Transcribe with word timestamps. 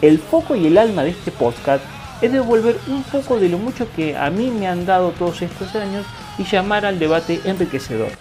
El 0.00 0.18
foco 0.18 0.54
y 0.54 0.64
el 0.64 0.78
alma 0.78 1.02
de 1.02 1.10
este 1.10 1.32
podcast 1.32 1.84
es 2.22 2.32
devolver 2.32 2.76
un 2.86 3.02
poco 3.02 3.40
de 3.40 3.48
lo 3.48 3.58
mucho 3.58 3.90
que 3.96 4.16
a 4.16 4.30
mí 4.30 4.48
me 4.48 4.68
han 4.68 4.86
dado 4.86 5.10
todos 5.10 5.42
estos 5.42 5.74
años 5.74 6.06
y 6.38 6.44
llamar 6.44 6.86
al 6.86 7.00
debate 7.00 7.40
enriquecedor. 7.44 8.12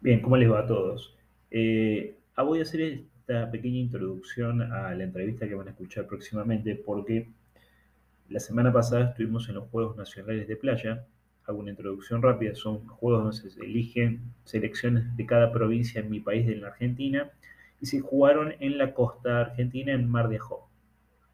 Bien, 0.00 0.20
¿cómo 0.20 0.36
les 0.36 0.48
va 0.48 0.60
a 0.60 0.66
todos? 0.66 1.16
Eh, 1.50 2.16
ah, 2.36 2.44
voy 2.44 2.60
a 2.60 2.62
hacer 2.62 3.02
pequeña 3.50 3.78
introducción 3.78 4.62
a 4.62 4.94
la 4.94 5.04
entrevista 5.04 5.48
que 5.48 5.54
van 5.54 5.68
a 5.68 5.70
escuchar 5.70 6.06
próximamente 6.06 6.74
porque 6.76 7.28
la 8.28 8.40
semana 8.40 8.72
pasada 8.72 9.10
estuvimos 9.10 9.48
en 9.48 9.56
los 9.56 9.68
Juegos 9.68 9.96
Nacionales 9.96 10.48
de 10.48 10.56
Playa. 10.56 11.06
Hago 11.44 11.58
una 11.58 11.70
introducción 11.70 12.22
rápida, 12.22 12.54
son 12.54 12.86
juegos 12.86 13.24
donde 13.24 13.50
se 13.50 13.60
eligen 13.60 14.22
selecciones 14.44 15.16
de 15.16 15.26
cada 15.26 15.52
provincia 15.52 16.00
en 16.00 16.10
mi 16.10 16.20
país, 16.20 16.46
de 16.46 16.56
la 16.56 16.68
Argentina, 16.68 17.30
y 17.80 17.86
se 17.86 18.00
jugaron 18.00 18.54
en 18.60 18.78
la 18.78 18.94
costa 18.94 19.40
argentina, 19.40 19.92
en 19.92 20.08
Mar 20.08 20.28
de 20.28 20.36
Ajó, 20.36 20.70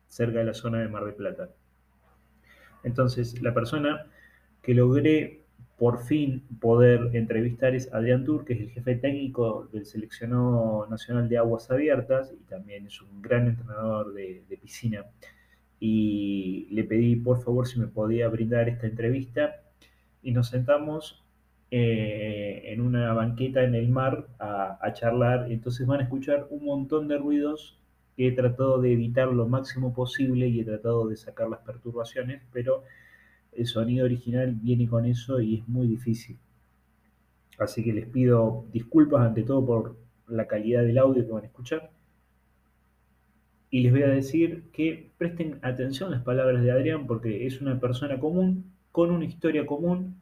cerca 0.07 0.39
de 0.39 0.45
la 0.47 0.55
zona 0.55 0.81
de 0.81 0.89
Mar 0.89 1.05
de 1.05 1.13
Plata. 1.13 1.51
Entonces, 2.85 3.41
la 3.43 3.53
persona 3.53 4.07
que 4.63 4.75
logré 4.75 5.38
por 5.79 6.05
fin 6.05 6.43
poder 6.61 7.11
entrevistar 7.15 7.75
es 7.75 7.93
Adrián 7.95 8.25
Tur, 8.25 8.45
que 8.45 8.55
es 8.55 8.61
el 8.61 8.71
jefe 8.71 8.97
técnico 8.97 9.69
del 9.73 9.87
Seleccionado 9.87 10.89
Nacional 10.91 11.29
de 11.29 11.39
Aguas 11.39 11.71
Abiertas 11.71 12.35
y 12.39 12.43
también 12.49 12.87
es 12.87 13.01
un 13.01 13.23
gran 13.23 13.47
entrenador 13.47 14.13
de, 14.13 14.43
piscina. 14.61 15.05
Y 15.79 16.67
le 16.73 16.83
pedí 16.83 17.15
por 17.15 17.41
favor 17.45 17.69
si 17.69 17.79
me 17.79 17.87
podía 17.87 18.29
brindar 18.29 18.69
esta 18.69 18.89
entrevista 18.89 19.63
y 20.21 20.33
nos 20.33 20.49
sentamos 20.49 21.25
eh, 21.71 22.63
en 22.65 22.81
una 22.81 23.13
banqueta 23.13 23.63
en 23.63 23.77
el 23.77 23.89
mar 23.89 24.27
a, 24.41 24.79
a 24.83 24.93
charlar. 24.95 25.53
Entonces 25.53 25.87
van 25.87 26.01
a 26.01 26.03
escuchar 26.03 26.49
un 26.51 26.65
montón 26.65 27.07
de 27.07 27.19
ruidos 27.19 27.79
que 28.17 28.27
he 28.27 28.33
tratado 28.33 28.81
de 28.81 28.93
evitar 28.93 29.29
lo 29.29 29.47
máximo 29.47 29.95
posible 29.95 30.49
y 30.49 30.59
he 30.59 30.65
tratado 30.65 31.07
de 31.07 31.17
sacar 31.17 31.49
las 31.49 31.61
perturbaciones, 31.61 32.43
pero 32.53 32.83
el 33.53 33.67
sonido 33.67 34.05
original 34.05 34.55
viene 34.55 34.89
con 34.89 35.05
eso 35.05 35.41
y 35.41 35.57
es 35.57 35.69
muy 35.69 35.87
difícil. 35.87 36.39
Así 37.59 37.83
que 37.83 37.93
les 37.93 38.07
pido 38.07 38.65
disculpas 38.73 39.27
ante 39.27 39.43
todo 39.43 39.67
por 39.67 39.97
la 40.29 40.47
calidad 40.47 40.83
del 40.83 40.99
audio 40.99 41.27
que 41.27 41.33
van 41.33 41.43
a 41.43 41.47
escuchar. 41.47 41.91
Y 43.71 43.81
les 43.81 43.93
voy 43.93 44.03
a 44.03 44.09
decir 44.09 44.65
que 44.73 45.11
presten 45.19 45.59
atención 45.63 46.09
a 46.09 46.17
las 46.17 46.25
palabras 46.25 46.63
de 46.63 46.71
Adrián 46.71 47.07
porque 47.07 47.47
es 47.47 47.61
una 47.61 47.79
persona 47.81 48.19
común, 48.19 48.73
con 48.93 49.11
una 49.11 49.25
historia 49.25 49.67
común, 49.67 50.21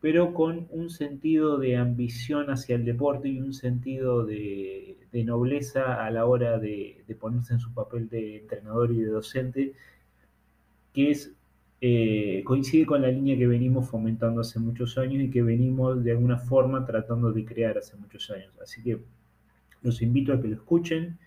pero 0.00 0.32
con 0.32 0.66
un 0.70 0.88
sentido 0.90 1.58
de 1.58 1.76
ambición 1.76 2.50
hacia 2.50 2.76
el 2.76 2.84
deporte 2.84 3.28
y 3.28 3.40
un 3.40 3.52
sentido 3.52 4.24
de, 4.24 4.96
nobleza 5.24 6.04
a 6.04 6.10
la 6.10 6.26
hora 6.26 6.58
de, 6.58 7.02
de 7.06 7.14
ponerse 7.14 7.54
en 7.54 7.60
su 7.60 7.72
papel 7.72 8.08
de 8.08 8.38
entrenador 8.38 8.92
y 8.92 9.00
de 9.00 9.06
docente, 9.06 9.72
que 10.92 11.10
es 11.10 11.35
eh, 11.80 12.42
coincide 12.44 12.86
con 12.86 13.02
la 13.02 13.08
línea 13.08 13.36
que 13.36 13.46
venimos 13.46 13.88
fomentando 13.88 14.40
hace 14.40 14.58
muchos 14.58 14.96
años 14.96 15.22
y 15.22 15.30
que 15.30 15.42
venimos 15.42 16.02
de 16.02 16.12
alguna 16.12 16.38
forma 16.38 16.86
tratando 16.86 17.32
de 17.32 17.44
crear 17.44 17.76
hace 17.76 17.96
muchos 17.96 18.30
años. 18.30 18.52
Así 18.62 18.82
que 18.82 18.98
los 19.82 20.00
invito 20.02 20.32
a 20.32 20.40
que 20.40 20.48
lo 20.48 20.54
escuchen 20.54 21.18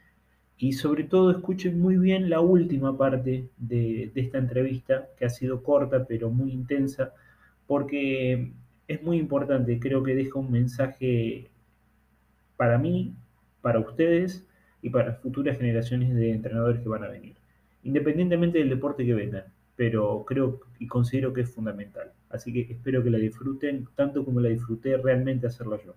y 0.57 0.73
sobre 0.73 1.03
todo 1.03 1.31
escuchen 1.31 1.79
muy 1.79 1.97
bien 1.97 2.29
la 2.29 2.41
última 2.41 2.97
parte 2.97 3.47
de, 3.57 4.11
esta 4.15 4.39
entrevista, 4.39 5.07
que 5.17 5.25
ha 5.25 5.29
sido 5.29 5.63
corta 5.63 6.05
pero 6.05 6.29
muy 6.29 6.51
intensa, 6.51 7.13
porque 7.67 8.51
es 8.87 9.03
muy 9.03 9.17
importante, 9.17 9.79
creo 9.79 10.03
que 10.03 10.15
deja 10.15 10.39
un 10.39 10.51
mensaje 10.51 11.49
para 12.57 12.77
mí, 12.77 13.13
para 13.61 13.79
ustedes 13.79 14.45
y 14.81 14.89
para 14.89 15.13
futuras 15.13 15.57
generaciones 15.57 16.13
de 16.15 16.31
entrenadores 16.31 16.81
que 16.81 16.89
van 16.89 17.03
a 17.03 17.09
venir, 17.09 17.35
independientemente 17.83 18.57
del 18.57 18.69
deporte 18.69 19.05
que 19.05 19.13
vengan 19.13 19.45
pero 19.79 20.25
creo 20.27 20.59
y 20.77 20.87
considero 20.87 21.31
que 21.31 21.39
es 21.39 21.49
fundamental. 21.49 22.11
Así 22.29 22.51
que 22.51 22.67
espero 22.69 23.01
que 23.01 23.09
la 23.09 23.17
disfruten 23.17 23.87
tanto 23.95 24.25
como 24.25 24.41
la 24.41 24.49
disfruté 24.49 24.97
realmente 24.97 25.47
hacerlo 25.47 25.79
yo. 25.81 25.95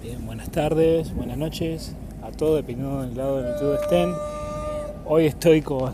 Bien, 0.00 0.24
buenas 0.24 0.48
tardes, 0.52 1.12
buenas 1.12 1.36
noches 1.36 1.96
a 2.22 2.30
todos, 2.30 2.58
dependiendo 2.58 3.02
del 3.02 3.16
lado 3.16 3.42
de 3.42 3.50
donde 3.50 3.82
estén. 3.82 4.10
Hoy 5.06 5.26
estoy 5.26 5.60
con... 5.60 5.92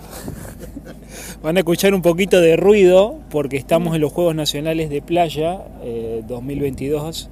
Van 1.43 1.57
a 1.57 1.61
escuchar 1.61 1.95
un 1.95 2.03
poquito 2.03 2.39
de 2.39 2.59
ruido 2.59 3.19
porque 3.31 3.57
estamos 3.57 3.95
en 3.95 4.03
los 4.03 4.13
Juegos 4.13 4.35
Nacionales 4.35 4.91
de 4.91 5.01
Playa 5.01 5.63
2022 6.29 7.31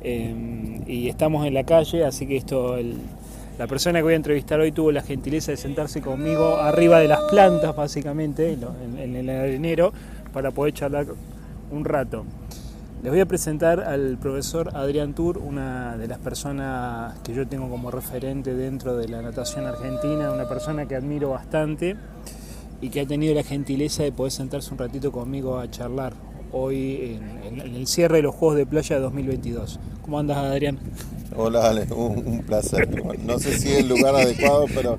eh, 0.00 0.32
eh, 0.36 0.80
y 0.86 1.08
estamos 1.08 1.44
en 1.44 1.54
la 1.54 1.64
calle, 1.64 2.04
así 2.04 2.24
que 2.28 2.36
esto, 2.36 2.76
el, 2.76 2.98
la 3.58 3.66
persona 3.66 3.98
que 3.98 4.04
voy 4.04 4.12
a 4.12 4.16
entrevistar 4.16 4.60
hoy 4.60 4.70
tuvo 4.70 4.92
la 4.92 5.02
gentileza 5.02 5.50
de 5.50 5.56
sentarse 5.56 6.00
conmigo 6.00 6.58
arriba 6.58 7.00
de 7.00 7.08
las 7.08 7.20
plantas, 7.22 7.74
básicamente, 7.74 8.52
en, 8.52 9.16
el 9.16 9.28
arenero, 9.28 9.92
para 10.32 10.52
poder 10.52 10.74
charlar 10.74 11.06
un 11.72 11.84
rato. 11.84 12.24
Les 13.02 13.10
voy 13.10 13.20
a 13.20 13.26
presentar 13.26 13.80
al 13.80 14.16
profesor 14.18 14.70
Adrián 14.76 15.12
Tur, 15.12 15.38
una 15.38 15.96
de 15.96 16.06
las 16.06 16.18
personas 16.18 17.18
que 17.20 17.34
yo 17.34 17.48
tengo 17.48 17.68
como 17.68 17.90
referente 17.90 18.54
dentro 18.54 18.96
de 18.96 19.08
la 19.08 19.22
natación 19.22 19.66
argentina, 19.66 20.30
una 20.30 20.48
persona 20.48 20.86
que 20.86 20.94
admiro 20.94 21.30
bastante 21.30 21.96
y 22.80 22.90
que 22.90 23.00
ha 23.00 23.06
tenido 23.06 23.34
la 23.34 23.42
gentileza 23.42 24.04
de 24.04 24.12
poder 24.12 24.30
sentarse 24.30 24.70
un 24.72 24.78
ratito 24.78 25.10
conmigo 25.10 25.58
a 25.58 25.68
charlar 25.68 26.12
hoy 26.52 27.18
en, 27.44 27.60
el 27.60 27.86
cierre 27.88 28.18
de 28.18 28.22
los 28.22 28.34
Juegos 28.34 28.56
de 28.56 28.66
Playa 28.66 28.96
de 28.96 29.02
2022. 29.02 29.80
¿Cómo 30.02 30.18
andas, 30.18 30.38
Adrián? 30.38 30.78
Hola, 31.36 31.68
Ale, 31.68 31.86
un, 31.94 32.42
placer. 32.46 32.88
No 33.24 33.38
sé 33.38 33.58
si 33.58 33.68
es 33.68 33.78
el 33.80 33.88
lugar 33.88 34.14
adecuado, 34.14 34.66
pero... 34.74 34.98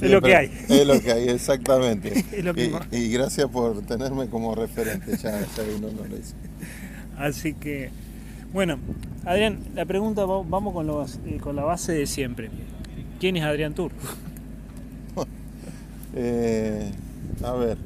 es 0.00 0.10
lo 0.10 0.20
que 0.20 0.34
hay. 0.34 0.50
Es 0.68 0.86
lo 0.86 1.00
que 1.00 1.12
hay, 1.12 1.28
exactamente. 1.28 2.24
y, 2.90 3.08
gracias 3.08 3.48
por 3.48 3.80
tenerme 3.82 4.28
como 4.28 4.54
referente, 4.54 5.16
ya, 5.16 5.40
ya 5.40 5.62
uno 5.76 5.88
no 5.90 6.06
lo 6.08 6.16
dice. 6.16 6.34
Así 7.16 7.54
que, 7.54 7.90
bueno, 8.52 8.78
Adrián, 9.24 9.60
la 9.74 9.84
pregunta, 9.84 10.24
vamos 10.24 10.72
con, 10.72 10.86
los, 10.86 11.18
eh, 11.26 11.38
con 11.40 11.54
la 11.54 11.64
base 11.64 11.92
de 11.92 12.06
siempre. 12.06 12.50
¿Quién 13.20 13.36
es 13.36 13.44
Adrián 13.44 13.74
Tour? 13.74 13.92
Eh, 16.12 16.90
a 17.44 17.52
ver, 17.52 17.78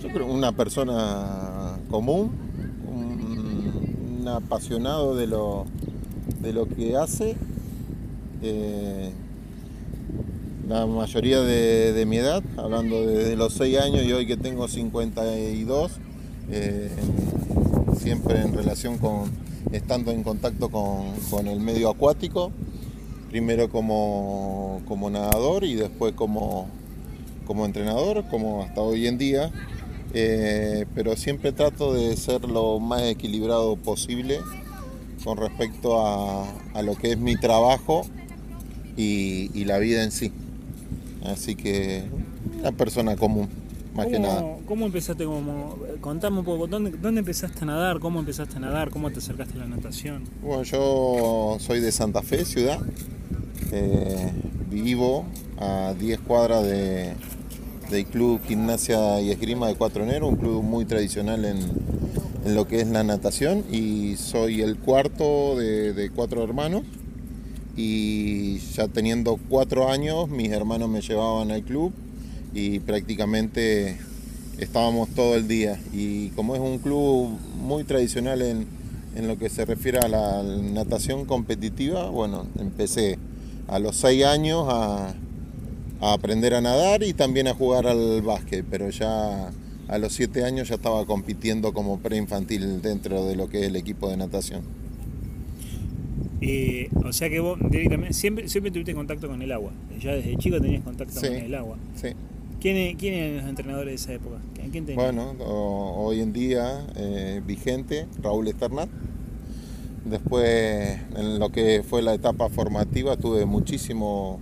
yo 0.00 0.08
creo 0.08 0.26
una 0.26 0.52
persona 0.52 1.76
común, 1.90 2.32
un, 2.86 3.33
apasionado 4.28 5.16
de 5.16 5.26
lo, 5.26 5.66
de 6.40 6.52
lo 6.52 6.68
que 6.68 6.96
hace. 6.96 7.36
Eh, 8.42 9.10
la 10.68 10.86
mayoría 10.86 11.40
de, 11.40 12.04
mi 12.06 12.16
edad, 12.16 12.42
hablando 12.56 13.06
de, 13.06 13.36
los 13.36 13.54
6 13.54 13.78
años 13.78 14.04
y 14.04 14.12
hoy 14.12 14.26
que 14.26 14.36
tengo 14.36 14.66
52, 14.66 15.92
eh, 16.50 16.90
siempre 17.98 18.40
en 18.40 18.54
relación 18.54 18.98
con, 18.98 19.30
estando 19.72 20.10
en 20.10 20.22
contacto 20.22 20.70
con, 20.70 21.46
el 21.46 21.60
medio 21.60 21.90
acuático, 21.90 22.50
primero 23.30 23.68
como, 23.68 24.80
como 24.88 25.10
nadador 25.10 25.64
y 25.64 25.74
después 25.74 26.14
como, 26.14 26.68
como 27.46 27.66
entrenador, 27.66 28.24
como 28.30 28.62
hasta 28.62 28.80
hoy 28.80 29.06
en 29.06 29.18
día, 29.18 29.50
eh, 30.14 30.86
pero 30.94 31.16
siempre 31.16 31.50
trato 31.50 31.92
de 31.92 32.16
ser 32.16 32.48
lo 32.48 32.78
más 32.78 33.02
equilibrado 33.02 33.74
posible 33.74 34.40
con 35.24 35.38
respecto 35.38 36.06
a, 36.06 36.46
lo 36.82 36.94
que 36.94 37.12
es 37.12 37.18
mi 37.18 37.36
trabajo 37.36 38.06
y, 38.96 39.64
la 39.64 39.78
vida 39.78 40.04
en 40.04 40.12
sí. 40.12 40.30
Así 41.24 41.56
que 41.56 42.04
una 42.60 42.70
persona 42.72 43.16
común. 43.16 43.48
más 43.94 44.06
que 44.06 44.20
nada. 44.20 44.44
¿Cómo 44.66 44.86
empezaste? 44.86 45.24
Como, 45.24 45.78
contame 46.00 46.38
un 46.38 46.44
poco, 46.44 46.68
¿dónde, 46.68 46.92
¿dónde 46.92 47.20
empezaste 47.20 47.60
a 47.62 47.66
nadar? 47.66 47.98
¿Cómo 47.98 48.20
empezaste 48.20 48.56
a 48.56 48.60
nadar? 48.60 48.90
¿Cómo 48.90 49.10
te 49.10 49.18
acercaste 49.18 49.54
a 49.54 49.58
la 49.58 49.66
natación? 49.66 50.24
Bueno, 50.42 50.62
yo 50.62 51.56
soy 51.58 51.80
de 51.80 51.90
Santa 51.90 52.22
Fe, 52.22 52.44
ciudad. 52.44 52.78
Eh, 53.72 54.30
vivo 54.70 55.24
a 55.58 55.94
10 55.98 56.20
cuadras 56.20 56.64
de, 56.64 57.14
del 57.94 58.06
Club 58.06 58.40
Gimnasia 58.48 59.20
y 59.20 59.30
Esgrima 59.30 59.68
de 59.68 59.76
Cuatro 59.76 60.02
Enero, 60.02 60.26
un 60.26 60.34
club 60.34 60.64
muy 60.64 60.84
tradicional 60.84 61.44
en, 61.44 61.58
lo 62.52 62.66
que 62.66 62.80
es 62.80 62.88
la 62.88 63.04
natación 63.04 63.64
y 63.70 64.16
soy 64.16 64.62
el 64.62 64.76
cuarto 64.76 65.56
de, 65.56 65.94
de 65.94 66.10
cuatro 66.10 66.42
hermanos 66.42 66.82
y 67.76 68.58
ya 68.74 68.88
teniendo 68.88 69.38
cuatro 69.48 69.90
años 69.90 70.28
mis 70.28 70.50
hermanos 70.50 70.90
me 70.90 71.00
llevaban 71.00 71.52
al 71.52 71.62
club 71.62 71.92
y 72.52 72.80
prácticamente 72.80 73.96
estábamos 74.58 75.08
todo 75.10 75.36
el 75.36 75.46
día. 75.46 75.80
Y 75.92 76.30
como 76.30 76.54
es 76.56 76.60
un 76.60 76.78
club 76.78 77.38
muy 77.56 77.84
tradicional 77.84 78.42
en, 78.42 78.66
en 79.14 79.28
lo 79.28 79.38
que 79.38 79.48
se 79.48 79.64
refiere 79.64 79.98
a 79.98 80.08
la 80.08 80.42
natación 80.42 81.24
competitiva, 81.26 82.10
bueno, 82.10 82.46
empecé 82.58 83.18
a 83.68 83.78
los 83.78 83.96
seis 83.96 84.24
años 84.24 84.66
a, 84.68 85.14
a 86.04 86.12
aprender 86.14 86.54
a 86.54 86.60
nadar 86.60 87.02
y 87.02 87.12
también 87.14 87.48
a 87.48 87.54
jugar 87.54 87.86
al 87.86 88.22
básquet, 88.22 88.64
pero 88.70 88.90
ya 88.90 89.50
a 89.88 89.98
los 89.98 90.12
siete 90.12 90.44
años 90.44 90.68
ya 90.68 90.76
estaba 90.76 91.04
compitiendo 91.06 91.72
como 91.72 91.98
preinfantil 91.98 92.82
dentro 92.82 93.24
de 93.26 93.36
lo 93.36 93.48
que 93.48 93.60
es 93.60 93.66
el 93.68 93.76
equipo 93.76 94.08
de 94.08 94.16
natación. 94.16 94.62
Eh, 96.40 96.88
o 97.04 97.12
sea 97.12 97.30
que 97.30 97.40
vos 97.40 97.58
directamente 97.70 98.12
siempre, 98.12 98.48
siempre 98.48 98.70
tuviste 98.70 98.94
contacto 98.94 99.28
con 99.28 99.40
el 99.40 99.50
agua. 99.52 99.72
Ya 100.00 100.12
desde 100.14 100.36
chico 100.36 100.60
tenías 100.60 100.82
contacto 100.82 101.18
Sí. 101.18 101.26
con 101.28 101.36
el 101.36 101.54
agua. 101.54 101.76
Sí. 101.94 102.08
¿Quién, 102.60 102.96
¿Quién 102.96 103.14
eran 103.14 103.36
los 103.38 103.46
entrenadores 103.48 103.90
de 103.90 103.94
esa 103.94 104.12
época? 104.14 104.36
¿Quién 104.70 104.84
tenía? 104.86 105.02
Bueno, 105.02 105.34
o- 105.40 106.04
hoy 106.06 106.20
en 106.20 106.32
día 106.32 106.86
eh, 106.96 107.40
vigente, 107.46 108.06
Raúl 108.22 108.48
Esternat. 108.48 108.88
Después, 110.04 110.98
en 111.16 111.38
lo 111.38 111.48
que 111.50 111.82
fue 111.88 112.02
la 112.02 112.12
etapa 112.14 112.50
formativa, 112.50 113.16
tuve 113.16 113.46
muchísimos 113.46 114.38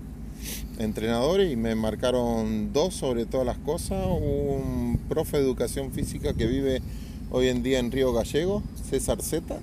entrenadores 0.79 1.53
y 1.53 1.57
me 1.57 1.75
marcaron 1.75 2.73
dos 2.73 2.95
sobre 2.95 3.27
todas 3.27 3.47
las 3.47 3.59
cosas. 3.59 4.07
Un 4.07 4.99
profe 5.09 5.39
de 5.39 5.45
educación 5.45 5.93
física 5.93 6.35
que 6.35 6.47
vive 6.47 6.83
hoy 7.31 7.49
en 7.49 7.63
día 7.63 7.79
en 7.79 7.91
Río 7.91 8.13
Gallego, 8.13 8.63
César 8.89 9.23
Zeta, 9.23 9.59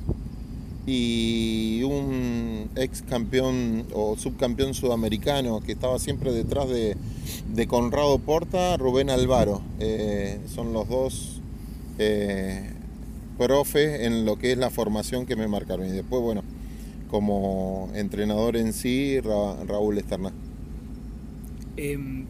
y 0.87 1.83
un 1.83 2.69
ex 2.75 3.03
campeón 3.03 3.85
o 3.93 4.17
subcampeón 4.17 4.73
sudamericano 4.73 5.59
que 5.61 5.73
estaba 5.73 5.99
siempre 5.99 6.31
detrás 6.31 6.67
de, 6.67 6.97
de 7.53 7.67
Conrado 7.67 8.17
Porta, 8.17 8.75
Rubén 8.77 9.11
Alvaro. 9.11 9.61
Eh, 9.79 10.39
son 10.53 10.73
los 10.73 10.89
dos 10.89 11.41
eh, 11.99 12.71
profes 13.37 14.01
en 14.01 14.25
lo 14.25 14.39
que 14.39 14.51
es 14.53 14.57
la 14.57 14.71
formación 14.71 15.27
que 15.27 15.35
me 15.35 15.47
marcaron. 15.47 15.85
Y 15.85 15.91
después, 15.91 16.23
bueno, 16.23 16.41
como 17.11 17.89
entrenador 17.93 18.57
en 18.57 18.73
sí, 18.73 19.19
Ra- 19.19 19.63
Raúl 19.67 19.97
Esterna. 19.99 20.31
Em, 21.81 22.25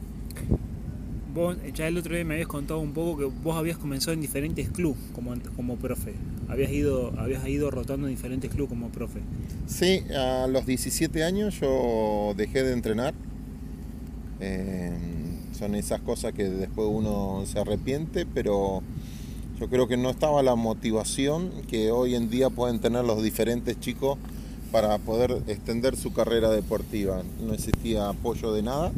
vos 1.33 1.57
ya 1.73 1.87
el 1.87 1.97
otro 1.97 2.13
día 2.13 2.23
me 2.23 2.35
habías 2.35 2.47
contado 2.47 2.79
un 2.79 2.93
poco 2.93 3.17
que 3.17 3.25
vos 3.25 3.57
habías 3.57 3.79
comenzado 3.79 4.13
en 4.13 4.21
diferentes 4.21 4.69
clubes 4.69 4.99
como, 5.13 5.33
como 5.55 5.75
profe. 5.77 6.13
Habías 6.47 6.71
ido, 6.71 7.11
habías 7.17 7.47
ido 7.47 7.71
rotando 7.71 8.07
en 8.07 8.13
diferentes 8.13 8.51
clubes 8.51 8.69
como 8.69 8.89
profe. 8.89 9.21
Sí, 9.65 10.03
a 10.15 10.45
los 10.47 10.67
17 10.67 11.23
años 11.23 11.59
yo 11.59 12.35
dejé 12.37 12.61
de 12.61 12.73
entrenar. 12.73 13.15
Eh, 14.39 14.91
son 15.57 15.73
esas 15.73 15.99
cosas 16.01 16.33
que 16.33 16.43
después 16.47 16.87
uno 16.87 17.43
se 17.47 17.59
arrepiente, 17.59 18.27
pero 18.27 18.83
yo 19.59 19.67
creo 19.67 19.87
que 19.87 19.97
no 19.97 20.11
estaba 20.11 20.43
la 20.43 20.55
motivación 20.55 21.49
que 21.67 21.89
hoy 21.89 22.13
en 22.13 22.29
día 22.29 22.51
pueden 22.51 22.79
tener 22.79 23.03
los 23.03 23.23
diferentes 23.23 23.79
chicos 23.79 24.19
para 24.71 24.99
poder 24.99 25.41
extender 25.47 25.95
su 25.95 26.13
carrera 26.13 26.51
deportiva. 26.51 27.23
No 27.43 27.55
existía 27.55 28.09
apoyo 28.09 28.53
de 28.53 28.61
nada 28.61 28.91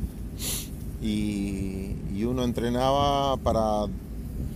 y, 1.01 1.95
uno 2.23 2.43
entrenaba 2.43 3.35
para 3.37 3.87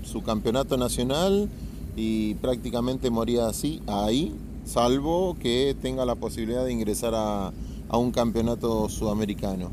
su 0.03 0.21
campeonato 0.21 0.77
nacional 0.77 1.49
y 1.97 2.35
prácticamente 2.35 3.09
moría 3.09 3.47
así, 3.47 3.81
ahí, 3.87 4.33
salvo 4.65 5.35
que 5.41 5.75
tenga 5.81 6.05
la 6.05 6.15
posibilidad 6.15 6.63
de 6.63 6.71
ingresar 6.71 7.15
a, 7.15 7.51
a 7.89 7.97
un 7.97 8.11
campeonato 8.11 8.87
sudamericano. 8.87 9.71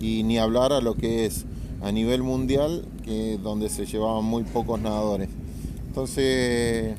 Y 0.00 0.22
ni 0.22 0.38
hablar 0.38 0.72
a 0.72 0.80
lo 0.80 0.94
que 0.94 1.26
es 1.26 1.44
a 1.82 1.90
nivel 1.92 2.22
mundial, 2.22 2.84
que 3.04 3.36
donde 3.42 3.68
se 3.68 3.84
llevaban 3.84 4.24
muy 4.24 4.44
pocos 4.44 4.80
nadadores. 4.80 5.28
Entonces, 5.88 6.96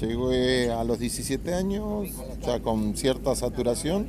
llegué 0.00 0.70
a 0.70 0.84
los 0.84 0.98
17 0.98 1.54
años, 1.54 2.08
ya 2.44 2.60
con 2.60 2.96
cierta 2.96 3.34
saturación, 3.34 4.06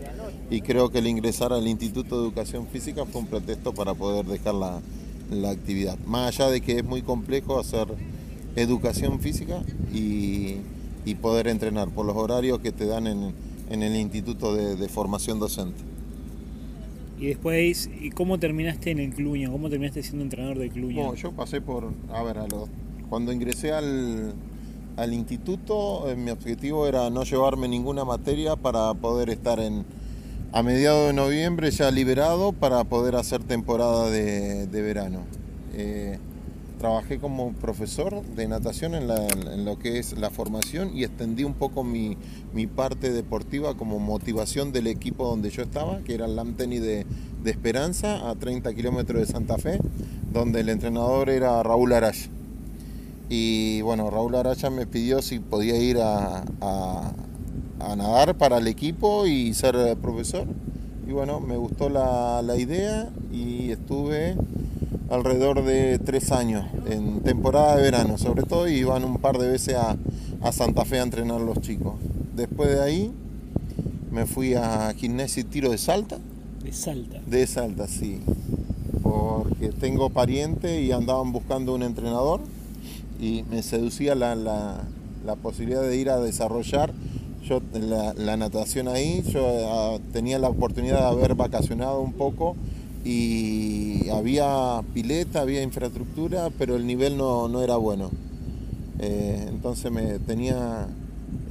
y 0.50 0.62
creo 0.62 0.90
que 0.90 1.00
el 1.00 1.08
ingresar 1.08 1.54
al 1.54 1.68
Instituto 1.68 2.18
de 2.20 2.28
Educación 2.28 2.68
Física 2.68 3.06
fue 3.06 3.22
un 3.22 3.28
pretexto 3.28 3.74
para 3.74 3.94
poder 3.94 4.26
dejar 4.26 4.56
la, 4.56 4.82
la 5.32 5.50
actividad. 5.52 5.98
Más 6.06 6.28
allá 6.40 6.50
de 6.52 6.62
que 6.62 6.80
es 6.80 6.84
muy 6.86 7.02
complejo 7.02 7.60
hacer 7.60 7.88
educación 8.56 9.20
física 9.20 9.62
y, 9.94 10.58
y 11.06 11.16
poder 11.16 11.48
entrenar 11.48 11.90
por 11.90 12.06
los 12.06 12.16
horarios 12.16 12.60
que 12.60 12.72
te 12.72 12.86
dan 12.86 13.08
en, 13.08 13.34
en 13.70 13.84
el 13.84 13.96
Instituto 13.96 14.56
de, 14.56 14.76
de 14.76 14.88
Formación 14.90 15.40
Docente. 15.40 15.82
Y 17.20 17.28
después, 17.28 17.90
¿y 18.02 18.10
cómo 18.12 18.38
terminaste 18.40 18.92
en 18.92 19.00
el 19.00 19.14
Cluño? 19.14 19.52
¿Cómo 19.52 19.70
terminaste 19.70 20.04
siendo 20.04 20.24
entrenador 20.24 20.60
de 20.60 20.70
Cluño? 20.70 20.96
Bueno, 20.96 21.16
yo 21.16 21.32
pasé 21.32 21.62
por, 21.62 21.92
a 22.14 22.24
ver, 22.24 22.38
a 22.40 22.48
los- 22.48 22.70
cuando 23.10 23.32
ingresé 23.32 23.72
al, 23.72 24.34
al 24.98 25.14
instituto, 25.14 26.10
eh, 26.10 26.16
mi 26.16 26.32
objetivo 26.32 26.88
era 26.88 27.10
no 27.10 27.24
llevarme 27.24 27.68
ninguna 27.68 28.06
materia 28.06 28.56
para 28.56 28.94
poder 28.94 29.30
estar 29.30 29.60
en, 29.60 29.86
a 30.54 30.64
mediados 30.64 31.08
de 31.08 31.14
noviembre 31.14 31.70
ya 31.72 31.92
liberado 31.92 32.54
para 32.54 32.84
poder 32.86 33.16
hacer 33.16 33.44
temporada 33.44 34.10
de, 34.10 34.68
verano. 34.82 35.22
Eh, 35.74 36.18
trabajé 36.80 37.20
como 37.20 37.52
profesor 37.54 38.24
de 38.24 38.48
natación 38.48 38.96
en, 38.96 39.66
lo 39.66 39.80
que 39.80 40.00
es 40.00 40.18
la 40.18 40.30
formación 40.30 40.96
y 40.96 41.04
extendí 41.04 41.44
un 41.44 41.54
poco 41.54 41.84
mi, 41.84 42.18
parte 42.76 43.12
deportiva 43.12 43.76
como 43.76 44.00
motivación 44.00 44.72
del 44.72 44.88
equipo 44.88 45.28
donde 45.28 45.50
yo 45.50 45.64
estaba, 45.64 46.00
que 46.00 46.14
era 46.14 46.26
el 46.26 46.36
LAM 46.36 46.54
Tenis 46.54 46.82
de, 46.82 47.06
de 47.44 47.52
Esperanza, 47.52 48.30
a 48.30 48.36
30 48.36 48.74
kilómetros 48.74 49.20
de 49.20 49.32
Santa 49.32 49.58
Fe, 49.58 49.80
donde 50.32 50.62
el 50.62 50.70
entrenador 50.70 51.30
era 51.30 51.62
Raúl 51.64 51.92
Araya. 51.94 52.30
Y 53.30 53.82
bueno, 53.82 54.10
Raúl 54.10 54.36
Araya 54.36 54.70
me 54.70 54.86
pidió 54.86 55.22
si 55.22 55.40
podía 55.40 55.78
ir 55.78 55.98
a, 56.00 56.44
a- 56.62 57.12
a 57.80 57.96
nadar 57.96 58.36
para 58.36 58.58
el 58.60 58.68
equipo 58.68 59.26
y 59.28 59.54
ser 59.54 59.76
eh, 59.76 59.96
profesor. 59.96 60.48
Y 61.08 61.12
bueno, 61.12 61.40
me 61.40 61.58
gustó 61.58 61.90
la, 61.90 62.42
la 62.42 62.56
idea 62.58 63.10
y 63.32 63.70
estuve 63.72 64.36
alrededor 65.10 65.64
de 65.64 66.00
tres 66.00 66.32
años 66.32 66.66
en 66.90 67.22
temporada 67.22 67.76
de 67.76 67.84
verano, 67.84 68.18
sobre 68.18 68.44
todo 68.44 68.68
y 68.68 68.76
iban 68.78 69.04
un 69.04 69.18
par 69.20 69.38
de 69.38 69.48
veces 69.50 69.76
a, 69.76 69.98
a 70.42 70.52
Santa 70.52 70.84
Fe 70.86 71.00
a 71.00 71.04
entrenar 71.04 71.42
los 71.42 71.60
chicos. 71.62 71.94
Después 72.36 72.70
de 72.70 72.82
ahí 72.82 73.12
me 74.12 74.26
fui 74.26 74.56
a 74.56 74.94
gimnasia 74.98 75.42
y 75.42 75.44
tiro 75.44 75.70
de 75.72 75.78
Salta, 75.78 76.18
De 76.64 76.72
Salta. 76.74 77.20
de 77.28 77.46
Salta, 77.46 77.88
sí, 77.88 78.20
porque 79.04 79.70
tengo 79.70 80.10
pariente 80.10 80.82
y 80.82 80.92
andaban 80.92 81.32
buscando 81.32 81.76
un 81.76 81.84
entrenador 81.84 82.40
y 83.20 83.44
me 83.50 83.64
seducía 83.64 84.16
la, 84.16 84.36
la- 84.36 84.84
la 85.26 85.36
posibilidad 85.36 85.82
de 85.82 85.98
ir 85.98 86.10
a 86.12 86.20
desarrollar 86.20 86.94
yo 87.48 87.62
la, 87.74 88.14
la 88.16 88.38
natación 88.38 88.88
ahí. 88.88 89.24
Yo 89.28 89.46
ah, 89.70 89.98
tenía 90.14 90.40
la 90.40 90.50
oportunidad 90.50 91.00
de 91.02 91.06
haber 91.08 91.36
vacacionado 91.36 92.02
un 92.02 92.14
poco 92.14 92.56
y 93.04 94.10
había 94.10 94.82
pileta, 94.94 95.42
había 95.42 95.62
infraestructura, 95.62 96.50
pero 96.58 96.76
el 96.76 96.88
nivel 96.88 97.18
no, 97.18 97.48
no 97.48 97.62
era 97.62 97.76
bueno. 97.78 98.10
Eh, 99.00 99.46
entonces 99.50 99.92
me 99.92 100.20
tenía 100.20 100.88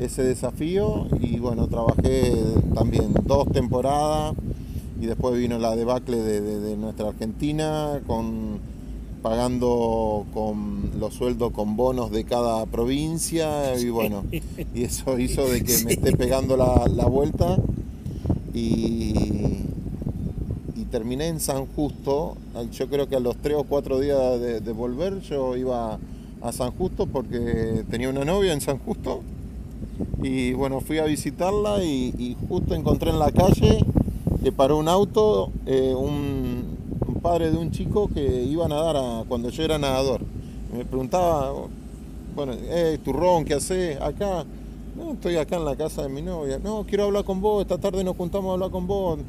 ese 0.01 0.23
desafío 0.25 1.07
y 1.21 1.39
bueno, 1.39 1.69
trabajé 1.69 2.33
también 2.75 3.13
dos 3.25 3.47
temporadas 3.53 4.35
y 5.01 5.07
después 5.07 5.37
vino 5.39 5.59
la 5.59 5.77
debacle 5.77 6.17
de, 6.17 6.41
de- 6.41 6.61
de 6.61 6.77
nuestra 6.77 7.09
Argentina 7.09 8.01
con 8.07 8.59
pagando 9.25 10.27
con 10.35 10.91
los 11.01 11.15
sueldos 11.15 11.51
con 11.53 11.77
bonos 11.77 12.11
de 12.11 12.25
cada 12.25 12.67
provincia 12.67 13.75
y 13.81 13.89
bueno, 13.89 14.23
y 14.75 14.83
eso 14.85 15.19
hizo 15.19 15.49
de 15.49 15.65
que 15.65 15.79
me 15.83 15.95
esté 15.95 16.15
pegando 16.15 16.59
la, 16.59 16.87
la 16.95 17.07
vuelta 17.07 17.57
y, 18.53 19.15
y 20.77 20.85
terminé 20.91 21.29
en 21.29 21.41
San 21.41 21.65
Justo. 21.65 22.37
Yo 22.71 22.87
creo 22.89 23.09
que 23.09 23.17
a 23.17 23.21
los 23.21 23.39
tres 23.39 23.57
o 23.57 23.65
cuatro 23.65 23.99
días 23.99 24.39
de, 24.39 24.61
de 24.61 24.73
volver 24.73 25.23
yo 25.23 25.57
iba 25.57 25.99
a 26.43 26.53
San 26.53 26.73
Justo 26.73 27.07
porque 27.07 27.83
tenía 27.91 28.11
una 28.11 28.27
novia 28.27 28.53
en 28.53 28.61
San 28.61 28.79
Justo 28.79 29.23
y 30.23 30.53
bueno, 30.53 30.83
fui 30.83 30.99
a 30.99 31.05
visitarla 31.05 31.83
y, 31.83 32.15
y 32.19 32.37
justo 32.47 32.75
encontré 32.75 33.09
en 33.09 33.19
la 33.19 33.33
calle 33.33 33.79
que 34.43 34.53
paró 34.53 34.77
un 34.77 34.89
auto, 34.89 35.51
eh, 35.65 35.95
un 35.97 36.74
padre 37.25 37.51
de 37.51 37.57
un 37.57 37.71
chico 37.71 38.07
que 38.07 38.45
iba 38.45 38.67
a 38.67 38.69
nadar 38.69 38.97
a, 38.99 39.25
cuando 39.27 39.49
yo 39.49 39.63
era 39.65 39.79
nadador. 39.79 40.21
Me 40.71 40.85
preguntaba, 40.85 41.55
bueno, 42.37 42.53
hey, 42.69 42.99
turrón, 43.03 43.47
¿qué 43.47 43.55
haces 43.55 43.99
acá? 43.99 44.45
No, 44.95 45.15
estoy 45.15 45.39
acá 45.39 45.57
en 45.57 45.65
la 45.65 45.75
casa 45.75 46.03
de 46.03 46.11
mi 46.11 46.21
novia. 46.21 46.59
No, 46.63 46.85
quiero 46.87 47.05
hablar 47.05 47.25
con 47.25 47.41
vos, 47.41 47.63
esta 47.63 47.79
tarde 47.79 48.05
nos 48.05 48.15
juntamos 48.15 48.51
a 48.51 48.53
hablar 48.53 48.71
con 48.71 48.87
vos. 48.87 49.21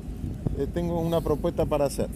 Eh, 0.59 0.67
tengo 0.73 0.99
una 0.99 1.21
propuesta 1.21 1.65
para 1.65 1.85
hacer. 1.85 2.09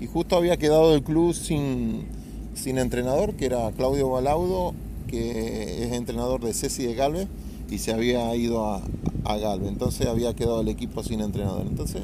Y 0.00 0.06
justo 0.06 0.34
había 0.34 0.56
quedado 0.56 0.94
el 0.94 1.02
club 1.02 1.34
sin, 1.34 2.06
sin 2.54 2.78
entrenador, 2.78 3.34
que 3.34 3.44
era 3.44 3.70
Claudio 3.72 4.08
Balaudo, 4.08 4.72
que 5.08 5.84
es 5.84 5.92
entrenador 5.92 6.40
de 6.40 6.54
Ceci 6.54 6.84
de 6.84 6.94
Galvez, 6.94 7.28
y 7.70 7.76
se 7.76 7.92
había 7.92 8.34
ido 8.34 8.64
a, 8.64 8.80
a. 9.26 9.54
Entonces 9.66 10.06
había 10.06 10.32
quedado 10.34 10.62
el 10.62 10.68
equipo 10.68 11.02
sin 11.02 11.20
entrenador. 11.20 11.66
Entonces 11.66 12.02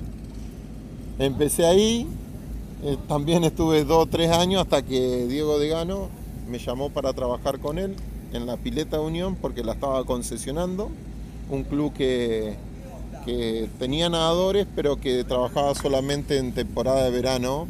empecé 1.18 1.64
ahí, 1.64 2.06
eh, 2.84 2.96
también 3.08 3.44
estuve 3.44 3.84
dos 3.84 4.04
o 4.04 4.06
tres 4.06 4.30
años 4.30 4.62
hasta 4.62 4.82
que 4.82 5.26
Diego 5.26 5.58
Degano 5.58 6.08
me 6.48 6.58
llamó 6.58 6.90
para 6.90 7.12
trabajar 7.12 7.58
con 7.58 7.78
él 7.78 7.96
en 8.32 8.46
la 8.46 8.56
Pileta 8.56 9.00
Unión 9.00 9.36
porque 9.36 9.64
la 9.64 9.72
estaba 9.72 10.04
concesionando, 10.04 10.90
un 11.50 11.64
club 11.64 11.92
que, 11.94 12.56
que 13.24 13.68
tenía 13.78 14.08
nadadores 14.08 14.66
pero 14.76 15.00
que 15.00 15.24
trabajaba 15.24 15.74
solamente 15.74 16.38
en 16.38 16.52
temporada 16.52 17.04
de 17.04 17.10
verano 17.10 17.66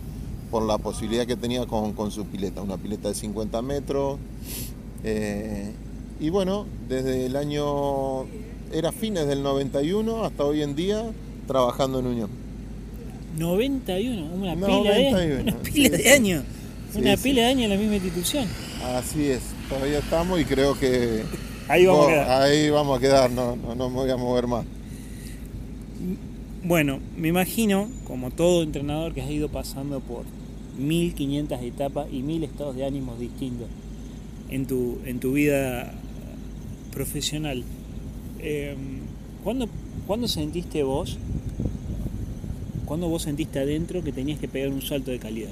por 0.55 0.63
la 0.63 0.79
posibilidad 0.79 1.27
que 1.27 1.35
tenía 1.35 1.67
con, 1.67 2.11
su 2.13 2.27
pileta, 2.27 2.63
una 2.63 2.77
pileta 2.77 3.09
de 3.09 3.15
50 3.15 3.61
metros. 3.63 4.21
Eh, 5.03 5.73
y 6.21 6.31
bueno, 6.31 6.67
desde 6.89 7.27
el 7.27 7.35
año, 7.35 8.23
era 8.73 8.93
fines 8.93 9.27
del 9.27 9.43
91 9.43 10.25
hasta 10.25 10.45
hoy 10.45 10.63
en 10.63 10.77
día, 10.77 11.05
trabajando 11.49 11.99
en 11.99 12.07
Unión. 12.07 12.44
91, 13.39 14.35
una 14.35 14.55
pila, 14.55 14.95
de, 14.95 15.43
una 15.43 15.57
pila 15.59 15.97
de 15.97 16.11
años. 16.11 16.45
Una 16.95 17.17
pila 17.17 17.43
de 17.43 17.49
años 17.49 17.65
en 17.65 17.71
la 17.71 17.77
misma 17.77 17.97
institución. 17.97 18.47
Así 18.95 19.27
es, 19.27 19.41
todavía 19.69 19.99
estamos 19.99 20.41
y 20.41 20.45
creo 20.45 20.79
que 20.79 21.23
ahí 21.69 21.87
vamos, 21.87 22.07
a, 22.07 22.11
quedar. 22.11 22.43
Ahí 22.43 22.71
vamos 22.71 22.99
a 22.99 23.01
quedar, 23.01 23.31
no, 23.31 23.57
no, 23.57 23.75
no 23.75 23.89
me 23.89 23.97
voy 23.97 24.11
a 24.11 24.17
mover 24.17 24.47
más. 24.47 24.65
Bueno, 26.63 27.01
me 27.17 27.29
imagino, 27.29 27.89
como 28.07 28.31
todo 28.31 28.63
entrenador 28.63 29.13
que 29.13 29.21
has 29.21 29.31
ido 29.31 29.49
pasando 29.49 30.01
por 30.01 30.25
1500 30.79 31.61
etapas 31.63 32.07
y 32.11 32.23
mil 32.23 32.43
estados 32.43 32.75
de 32.77 32.87
ánimos 32.87 33.19
distintos 33.19 33.69
en 34.51 34.67
tu, 34.67 34.99
en 35.05 35.21
tu 35.21 35.33
vida 35.33 35.93
profesional, 36.93 37.65
eh, 38.39 38.77
¿cuándo, 39.43 39.69
¿cuándo 40.07 40.29
sentiste 40.29 40.83
vos, 40.83 41.19
cuándo 42.95 43.09
vos 43.09 43.23
sentiste 43.23 43.59
adentro 43.59 44.05
que 44.05 44.13
tenías 44.13 44.39
que 44.39 44.47
pegar 44.47 44.69
un 44.69 44.81
salto 44.81 45.11
de 45.11 45.19
calidad? 45.19 45.51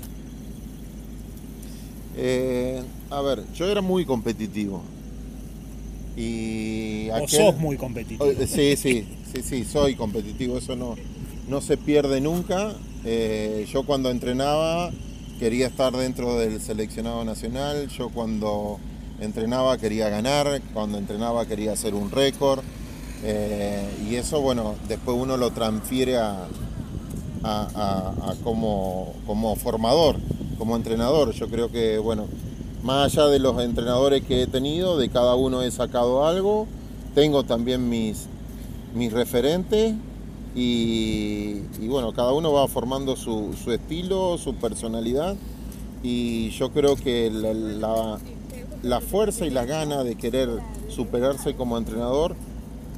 Eh, 2.17 2.81
a 3.11 3.21
ver, 3.21 3.43
yo 3.53 3.69
era 3.69 3.81
muy 3.81 4.05
competitivo. 4.05 4.81
Y 6.17 7.09
o 7.11 7.27
sos 7.27 7.59
muy 7.59 7.77
competitivo. 7.77 8.31
Sí, 8.47 8.77
sí, 8.77 9.09
sí, 9.35 9.43
sí, 9.43 9.65
soy 9.65 9.97
competitivo, 9.97 10.57
eso 10.57 10.77
no, 10.77 10.95
no 11.49 11.61
se 11.61 11.77
pierde 11.77 12.21
nunca. 12.21 12.77
Eh, 13.05 13.67
yo 13.73 13.83
cuando 13.83 14.13
entrenaba 14.13 14.93
quería 15.41 15.67
estar 15.67 15.93
dentro 15.97 16.39
del 16.39 16.61
seleccionado 16.61 17.25
nacional, 17.25 17.89
yo 17.89 18.11
cuando 18.11 18.79
entrenaba 19.21 19.79
quería 19.79 20.09
ganar, 20.09 20.63
cuando 20.73 20.97
entrenaba 20.97 21.45
quería 21.45 21.73
hacer 21.73 21.95
un 21.95 22.13
récord. 22.13 22.63
Eh, 23.25 23.85
y 24.09 24.15
eso, 24.15 24.41
bueno, 24.41 24.77
después 24.87 25.17
uno 25.19 25.37
lo 25.37 25.51
transfiere 25.51 26.19
a, 26.19 26.47
a, 27.45 28.35
como, 28.45 29.13
como 29.27 29.57
formador 29.57 30.17
como 30.59 30.77
entrenador. 30.77 31.33
Yo 31.33 31.49
creo 31.49 31.71
que, 31.71 31.99
bueno, 31.99 32.27
más 32.83 33.13
allá 33.13 33.27
de 33.27 33.39
los 33.39 33.61
entrenadores 33.61 34.23
que 34.23 34.43
he 34.43 34.47
tenido, 34.47 34.97
de 34.97 35.09
cada 35.09 35.35
uno 35.35 35.63
he 35.63 35.71
sacado 35.71 36.25
algo. 36.25 36.67
Tengo 37.15 37.43
también 37.43 37.89
mis, 37.89 38.27
mis 38.95 39.13
referentes 39.13 39.95
y, 40.55 41.61
bueno, 41.89 42.13
cada 42.13 42.33
uno 42.33 42.53
va 42.53 42.69
formando 42.69 43.17
su, 43.17 43.55
estilo, 43.73 44.39
su 44.39 44.55
personalidad 44.55 45.37
y 46.03 46.51
yo 46.51 46.71
creo 46.71 46.97
que 46.97 47.31
la, 47.31 48.19
la, 48.83 49.01
fuerza 49.01 49.47
y 49.47 49.51
la 49.51 49.65
gana 49.65 50.05
de 50.05 50.17
querer 50.17 50.49
superarse 50.89 51.55
como 51.55 51.79
entrenador, 51.79 52.35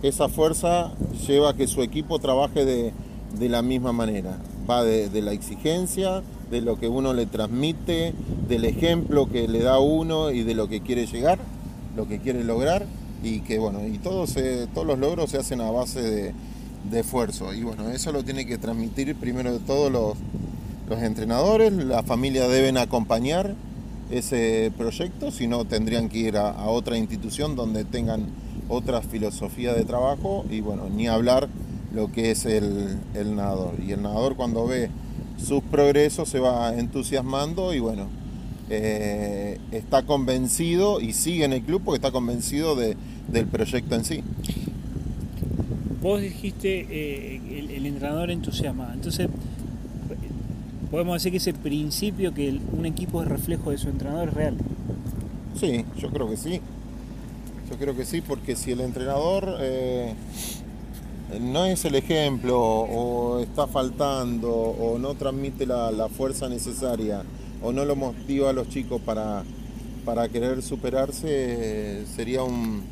esa 0.02 0.28
fuerza 0.28 0.92
lleva 1.26 1.50
a 1.50 1.54
que 1.54 1.66
su 1.66 1.82
equipo 1.82 2.18
trabaje 2.18 2.64
de, 2.64 2.92
de 3.38 3.48
la 3.48 3.62
misma 3.62 3.92
manera. 3.92 4.38
Va 4.68 4.84
de, 4.84 5.22
la 5.22 5.32
exigencia, 5.32 6.22
de 6.50 6.60
lo 6.60 6.78
que 6.78 6.88
uno 6.88 7.12
le 7.12 7.26
transmite, 7.26 8.14
del 8.48 8.64
ejemplo 8.64 9.28
que 9.30 9.48
le 9.48 9.62
da 9.62 9.78
uno 9.78 10.30
y 10.30 10.42
de 10.42 10.54
lo 10.54 10.68
que 10.68 10.80
quiere 10.80 11.06
llegar, 11.06 11.38
lo 11.96 12.08
que 12.08 12.18
quiere 12.18 12.44
lograr 12.44 12.86
y 13.22 13.40
que 13.40 13.58
bueno, 13.58 13.86
y 13.86 13.98
todos, 13.98 14.34
todos 14.74 14.86
los 14.86 14.98
logros 14.98 15.30
se 15.30 15.38
hacen 15.38 15.60
a 15.60 15.70
base 15.70 16.02
de, 16.02 16.34
esfuerzo. 16.98 17.52
Y 17.52 17.64
bueno, 17.64 17.90
eso 17.90 18.12
lo 18.12 18.22
tiene 18.22 18.46
que 18.46 18.56
transmitir 18.56 19.16
primero 19.16 19.52
de 19.52 19.58
todo 19.58 19.90
los, 19.90 20.16
los 20.88 21.02
entrenadores, 21.02 21.72
la 21.72 22.02
familia 22.02 22.46
deben 22.46 22.76
acompañar 22.76 23.54
ese 24.10 24.72
proyecto, 24.76 25.30
si 25.30 25.46
no 25.46 25.64
tendrían 25.64 26.08
que 26.08 26.18
ir 26.18 26.36
a, 26.36 26.66
otra 26.66 26.96
institución 26.96 27.56
donde 27.56 27.84
tengan 27.84 28.26
otra 28.68 29.02
filosofía 29.02 29.74
de 29.74 29.84
trabajo. 29.84 30.44
Y 30.50 30.60
bueno, 30.60 30.88
ni 30.94 31.08
hablar 31.08 31.48
lo 31.94 32.10
que 32.10 32.30
es 32.30 32.44
el, 32.46 32.98
el 33.14 33.36
nadador. 33.36 33.74
Y 33.80 33.92
el 33.92 34.02
nadador 34.02 34.36
cuando 34.36 34.66
ve 34.66 34.90
sus 35.36 35.62
progresos 35.62 36.28
se 36.28 36.40
va 36.40 36.74
entusiasmando 36.74 37.74
y 37.74 37.80
bueno, 37.80 38.08
eh, 38.70 39.58
está 39.72 40.04
convencido 40.04 41.00
y 41.00 41.12
sigue 41.12 41.44
en 41.44 41.52
el 41.52 41.62
club 41.62 41.82
porque 41.84 41.96
está 41.96 42.10
convencido 42.10 42.76
del 42.76 43.46
proyecto 43.46 43.94
en 43.94 44.04
sí. 44.04 44.22
Vos 46.00 46.20
dijiste 46.20 46.86
eh, 46.90 47.68
el, 47.74 47.86
entrenador 47.86 48.30
entusiasma, 48.30 48.90
entonces 48.92 49.28
podemos 50.90 51.14
decir 51.14 51.30
que 51.30 51.38
es 51.38 51.46
el 51.46 51.54
principio 51.54 52.32
que 52.32 52.58
un 52.72 52.86
equipo 52.86 53.22
es 53.22 53.28
reflejo 53.28 53.70
de 53.70 53.78
su 53.78 53.88
entrenador 53.88 54.28
es 54.28 54.34
real. 54.34 54.56
Sí, 55.58 55.84
yo 55.98 56.10
creo 56.10 56.28
que 56.28 56.36
sí. 56.36 56.60
Yo 57.70 57.78
creo 57.78 57.96
que 57.96 58.04
sí, 58.04 58.20
porque 58.20 58.56
si 58.56 58.72
el 58.72 58.80
entrenador 58.80 59.56
eh, 59.60 60.14
no 61.40 61.64
es 61.64 61.84
el 61.84 61.94
ejemplo 61.94 62.60
o 62.60 63.40
está 63.40 63.66
faltando 63.66 64.52
o 64.52 64.98
no 64.98 65.14
transmite 65.14 65.66
la, 65.66 66.08
fuerza 66.08 66.48
necesaria 66.48 67.22
o 67.62 67.72
no 67.72 67.84
lo 67.84 67.96
motiva 67.96 68.50
a 68.50 68.52
los 68.52 68.68
chicos 68.68 69.00
para, 69.00 69.42
para 70.04 70.28
querer 70.28 70.62
superarse, 70.62 72.04
sería 72.14 72.42
un... 72.42 72.82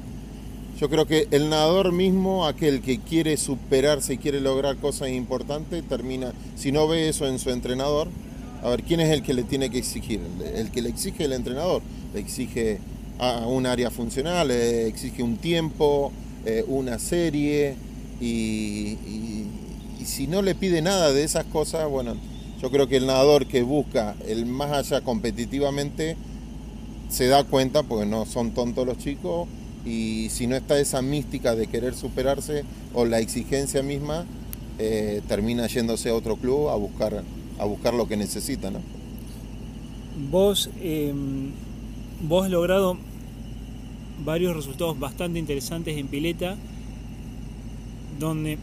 Yo 0.80 0.88
creo 0.88 1.06
que 1.06 1.28
el 1.30 1.50
nadador 1.50 1.92
mismo, 1.92 2.46
aquel 2.46 2.80
que 2.80 2.98
quiere 2.98 3.36
superarse 3.36 4.14
y 4.14 4.18
quiere 4.18 4.40
lograr 4.40 4.76
cosas 4.78 5.10
importantes, 5.10 5.86
termina, 5.86 6.32
si 6.56 6.72
no 6.72 6.88
ve 6.88 7.08
eso 7.08 7.28
en 7.28 7.38
su 7.38 7.50
entrenador, 7.50 8.08
a 8.62 8.70
ver, 8.70 8.82
¿quién 8.82 9.00
es 9.00 9.10
el 9.10 9.22
que 9.22 9.34
le 9.34 9.44
tiene 9.44 9.70
que 9.70 9.78
exigir? 9.78 10.20
El 10.54 10.70
que 10.70 10.82
le 10.82 10.88
exige 10.88 11.24
el 11.24 11.34
entrenador, 11.34 11.82
le 12.14 12.20
exige 12.20 12.78
a 13.18 13.46
un 13.46 13.66
área 13.66 13.90
funcional, 13.90 14.48
le 14.48 14.86
exige 14.86 15.22
un 15.22 15.36
tiempo, 15.36 16.10
eh, 16.46 16.64
una 16.66 16.98
serie, 16.98 17.76
y, 18.22 19.46
si 20.04 20.26
no 20.26 20.42
le 20.42 20.54
pide 20.54 20.82
nada 20.82 21.12
de 21.12 21.24
esas 21.24 21.44
cosas, 21.44 21.88
bueno, 21.88 22.16
yo 22.60 22.70
creo 22.70 22.88
que 22.88 22.96
el 22.96 23.06
nadador 23.06 23.46
que 23.46 23.62
busca 23.62 24.14
el 24.26 24.46
más 24.46 24.72
allá 24.72 25.00
competitivamente 25.00 26.16
se 27.08 27.26
da 27.26 27.44
cuenta, 27.44 27.82
porque 27.82 28.06
no 28.06 28.24
son 28.26 28.52
tontos 28.52 28.86
los 28.86 28.98
chicos, 28.98 29.48
y 29.84 30.28
si 30.30 30.46
no 30.46 30.56
está 30.56 30.78
esa 30.78 31.02
mística 31.02 31.54
de 31.54 31.66
querer 31.66 31.94
superarse 31.94 32.64
o 32.94 33.04
la 33.04 33.18
exigencia 33.18 33.82
misma, 33.82 34.24
eh, 34.78 35.22
termina 35.28 35.66
yéndose 35.66 36.10
a 36.10 36.14
otro 36.14 36.36
club 36.36 36.68
a 36.68 36.76
buscar, 36.76 37.22
a 37.58 37.64
buscar 37.64 37.94
lo 37.94 38.06
que 38.06 38.16
necesita. 38.16 38.70
¿no? 38.70 38.80
Vos, 40.30 40.70
em, 40.80 41.50
vos 42.28 42.44
has 42.44 42.50
logrado 42.50 42.96
varios 44.24 44.54
resultados 44.54 44.98
bastante 44.98 45.38
interesantes 45.38 45.96
en 45.96 46.06
pileta 46.06 46.56
donde 48.22 48.58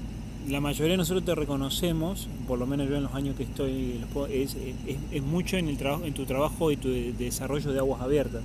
la 0.48 0.62
mayoría 0.62 0.94
de 0.94 0.98
nosotros 0.98 1.26
te 1.26 1.36
reconocemos, 1.36 2.28
por 2.48 2.58
lo 2.58 2.66
menos 2.66 2.90
yo 2.90 2.96
en 2.96 3.04
los 3.04 3.14
años 3.14 3.36
que 3.36 3.44
estoy, 3.44 4.00
es, 4.32 5.24
mucho 5.24 5.58
en, 5.58 6.14
tu 6.14 6.26
trabajo 6.26 6.72
y 6.72 6.78
tu 6.78 6.90
desarrollo 6.90 7.72
de 7.72 7.80
aguas 7.80 8.02
abiertas. 8.02 8.42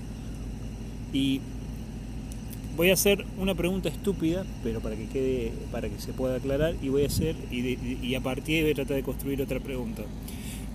Y 1.12 1.40
voy 2.76 2.90
a 2.90 2.94
hacer 2.94 3.24
una 3.38 3.54
pregunta 3.54 3.88
estúpida, 3.88 4.44
pero 4.62 4.80
para 4.80 4.96
que 4.96 5.06
quede, 5.06 5.52
para 5.70 5.88
que 5.88 5.98
se 6.00 6.12
pueda 6.12 6.36
aclarar, 6.36 6.74
y 6.82 6.88
voy 6.88 7.04
a 7.04 7.06
hacer, 7.06 7.36
y, 7.50 8.14
a 8.14 8.20
partir 8.20 8.56
de 8.56 8.62
voy 8.62 8.72
a 8.72 8.74
tratar 8.74 8.96
de 8.96 9.02
construir 9.02 9.40
otra 9.40 9.60
pregunta. 9.60 10.02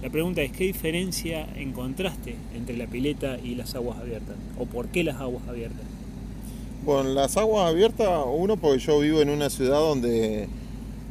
La 0.01 0.09
pregunta 0.09 0.41
es, 0.41 0.53
¿qué 0.53 0.63
diferencia 0.63 1.45
encontraste 1.57 2.37
entre 2.55 2.77
la 2.77 2.87
pileta 2.87 3.37
y 3.37 3.55
las 3.55 3.75
aguas 3.75 3.99
abiertas? 3.99 4.37
¿O 4.57 4.65
por 4.65 4.87
qué 4.87 5.03
las 5.03 5.17
aguas 5.17 5.45
abiertas? 5.47 5.85
Bueno, 6.85 7.09
las 7.09 7.35
aguas 7.35 7.67
abiertas, 7.67 8.07
uno 8.33 8.55
porque 8.55 8.79
yo 8.79 8.99
vivo 8.99 9.21
en 9.21 9.29
una 9.29 9.49
ciudad 9.49 9.79
donde 9.79 10.47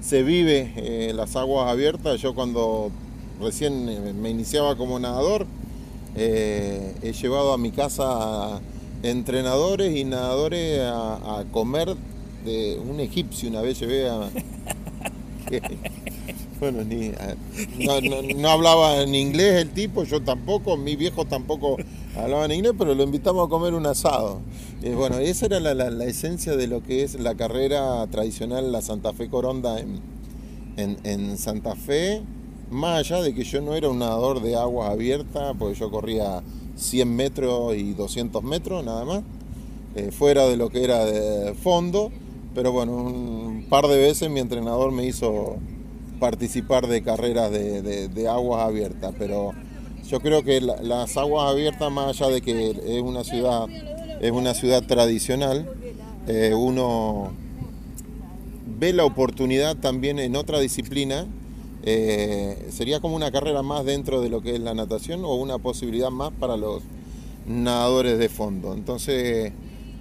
se 0.01 0.23
vive 0.23 0.73
eh, 0.77 1.13
las 1.15 1.37
aguas 1.37 1.71
abiertas. 1.71 2.21
Yo 2.23 2.35
cuando 2.35 2.91
recién 3.39 3.87
eh, 3.89 4.15
me 4.15 4.31
iniciaba 4.31 4.77
como 4.77 4.99
nadador, 4.99 5.47
eh, 6.17 6.95
he 7.03 7.13
llevado 7.13 7.53
a 7.53 7.59
mi 7.59 7.71
casa 7.71 8.61
entrenadores 9.03 9.95
y 9.95 10.05
nadadores 10.05 10.81
a, 10.83 11.45
comer 11.53 11.95
de 12.47 12.79
un 12.79 13.01
egipcio. 13.01 13.51
Una 13.51 13.61
vez 13.61 13.79
llevé 13.79 14.09
a... 14.09 14.31
bueno, 16.61 16.85
ni, 16.85 17.13
no, 18.37 18.49
hablaba 18.49 19.03
en 19.03 19.15
inglés 19.15 19.63
el 19.63 19.71
tipo, 19.71 20.05
yo 20.05 20.23
tampoco, 20.23 20.77
mi 20.77 20.97
viejo 20.97 21.25
tampoco 21.25 21.77
hablaba 22.17 22.45
en 22.45 22.53
inglés, 22.53 22.75
pero 22.79 22.95
lo 22.95 23.03
invitamos 23.03 23.47
a 23.47 23.51
comer 23.51 23.75
un 23.75 23.87
asado. 23.87 24.41
Eh, 24.83 24.95
bueno, 24.95 25.19
esa 25.19 25.47
era 25.47 25.61
la, 25.61 26.05
esencia 26.05 26.57
de 26.57 26.67
lo 26.67 26.83
que 26.83 27.03
es 27.03 27.19
la 27.19 27.35
carrera 27.35 28.07
tradicional, 28.09 28.73
la 28.73 28.83
Santa 28.83 29.13
Fe 29.13 29.29
Coronda 29.29 29.81
en, 29.81 30.01
en 30.77 31.39
Santa 31.39 31.75
Fe 31.75 32.23
más 32.71 32.99
allá 32.99 33.23
de 33.23 33.35
que 33.35 33.45
yo 33.45 33.61
no 33.61 33.75
era 33.75 33.89
un 33.89 33.99
nadador 33.99 34.43
de 34.43 34.57
aguas 34.57 34.91
abiertas, 34.91 35.55
porque 35.59 35.79
yo 35.79 35.91
corría 35.91 36.43
100 36.77 37.17
metros 37.17 37.77
y 37.77 37.95
200 37.95 38.43
metros 38.43 38.85
nada 38.85 39.05
más, 39.05 39.23
eh, 39.95 40.11
fuera 40.13 40.47
de 40.47 40.57
lo 40.57 40.69
que 40.71 40.85
era 40.85 41.05
de 41.05 41.55
fondo, 41.55 42.11
pero 42.55 42.73
bueno, 42.73 42.93
un 42.93 43.67
par 43.69 43.87
de 43.87 43.97
veces 43.97 44.31
mi 44.31 44.41
entrenador 44.41 44.93
me 44.93 45.07
hizo 45.07 45.57
participar 46.19 46.87
de 46.87 47.03
carreras 47.03 47.51
de, 47.51 48.29
aguas 48.29 48.63
abiertas, 48.63 49.15
pero 49.19 49.53
yo 50.09 50.21
creo 50.21 50.43
que 50.43 50.61
las 50.61 51.17
aguas 51.17 51.51
abiertas, 51.51 51.91
más 51.91 52.09
allá 52.09 52.33
de 52.35 52.41
que 52.41 52.71
es 52.71 53.03
una 53.03 53.25
ciudad, 53.25 53.67
es 54.21 54.31
una 54.31 54.55
ciudad 54.55 54.83
tradicional, 54.85 55.69
eh, 56.27 56.55
uno 56.55 57.33
ve 58.79 58.93
la 58.93 59.05
oportunidad 59.05 59.77
también 59.77 60.19
en 60.19 60.37
otra 60.37 60.61
disciplina 60.61 61.27
eh, 61.91 62.69
sería 62.71 63.01
como 63.01 63.17
una 63.17 63.31
carrera 63.31 63.63
más 63.63 63.85
dentro 63.85 64.21
de 64.21 64.29
lo 64.29 64.43
que 64.43 64.55
es 64.55 64.61
la 64.61 64.75
natación 64.75 65.25
o 65.25 65.35
una 65.37 65.59
posibilidad 65.59 66.11
más 66.11 66.33
para 66.33 66.57
los 66.57 66.83
nadadores 67.47 68.19
de 68.19 68.29
fondo. 68.29 68.75
Entonces 68.75 69.53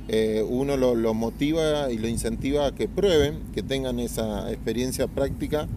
eh, 0.07 0.45
uno 0.47 0.75
lo, 0.75 1.13
motiva 1.13 1.91
y 1.91 1.97
lo 1.97 2.07
incentiva 2.07 2.67
a 2.67 2.75
que 2.75 2.87
prueben, 2.87 3.39
que 3.53 3.63
tengan 3.63 3.99
esa 3.99 4.51
experiencia 4.51 5.07
práctica 5.07 5.67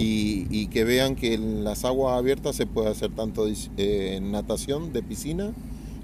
y, 0.00 0.66
que 0.68 0.84
vean 0.84 1.16
que 1.16 1.34
en 1.34 1.64
las 1.64 1.84
aguas 1.84 2.16
abiertas 2.16 2.54
se 2.54 2.66
puede 2.66 2.88
hacer 2.88 3.10
tanto 3.10 3.46
eh, 3.76 4.20
natación 4.22 4.92
de 4.92 5.02
piscina 5.02 5.52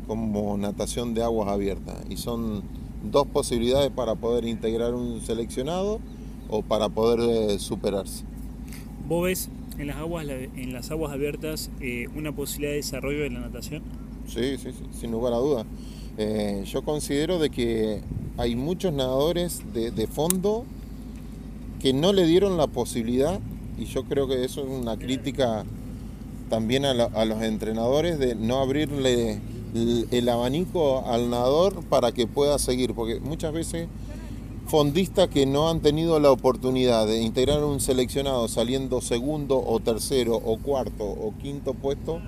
como 0.09 0.57
natación 0.59 1.15
de 1.15 1.23
aguas 1.23 1.49
abiertas. 1.49 1.97
Y 2.11 2.17
son 2.17 2.63
dos 3.11 3.27
posibilidades 3.27 3.91
para 3.91 4.17
poder 4.17 4.45
integrar 4.47 4.95
un 4.95 5.21
seleccionado 5.21 6.01
o 6.49 6.63
para 6.63 6.89
poder 6.89 7.59
superarse. 7.61 8.25
¿Vos 9.09 9.25
ves 9.25 9.49
en 9.79 9.87
las 9.87 9.97
aguas, 9.97 10.27
en 10.27 10.73
las 10.73 10.91
aguas 10.91 11.13
abiertas 11.13 11.71
eh, 11.81 12.09
una 12.17 12.33
posibilidad 12.33 12.73
de 12.73 12.77
desarrollo 12.77 13.21
de 13.21 13.31
la 13.31 13.41
natación? 13.41 13.83
Sí, 14.27 14.57
sí, 14.59 14.71
sin 14.99 15.11
lugar 15.11 15.33
a 15.35 15.37
dudas. 15.37 15.67
Eh, 16.17 16.63
yo 16.67 16.83
considero 16.83 17.39
de 17.39 17.51
que 17.51 18.01
hay 18.37 18.57
muchos 18.57 18.93
nadadores 18.93 19.63
de, 19.73 20.07
fondo 20.07 20.65
que 21.81 21.93
no 21.93 22.13
le 22.13 22.25
dieron 22.25 22.57
la 22.57 22.67
posibilidad, 22.67 23.41
y 23.79 23.87
yo 23.87 24.05
creo 24.05 24.27
que 24.29 24.45
eso 24.45 24.63
es 24.63 24.69
una 24.69 24.97
crítica 24.97 25.65
también 26.49 26.85
a, 26.85 27.25
los 27.25 27.43
entrenadores 27.43 28.19
de 28.19 28.35
no 28.35 28.59
abrirle 28.59 29.41
el 29.75 30.29
abanico 30.29 31.05
al 31.07 31.31
nadador 31.31 31.83
para 31.85 32.13
que 32.13 32.27
pueda 32.27 32.59
seguir, 32.59 32.95
porque 32.95 33.19
muchas 33.19 33.53
veces 33.53 33.89
fondistas 34.67 35.29
que 35.29 35.47
no 35.47 35.69
han 35.69 35.81
tenido 35.81 36.21
la 36.21 36.31
oportunidad 36.31 37.07
de 37.07 37.21
integrar 37.21 37.65
un 37.65 37.81
seleccionado 37.81 38.47
saliendo 38.49 39.01
segundo 39.01 39.63
o 39.65 39.81
tercero 39.81 40.37
o 40.37 40.59
cuarto 40.59 41.05
o 41.05 41.35
quinto 41.43 41.75
puesto, 41.75 42.21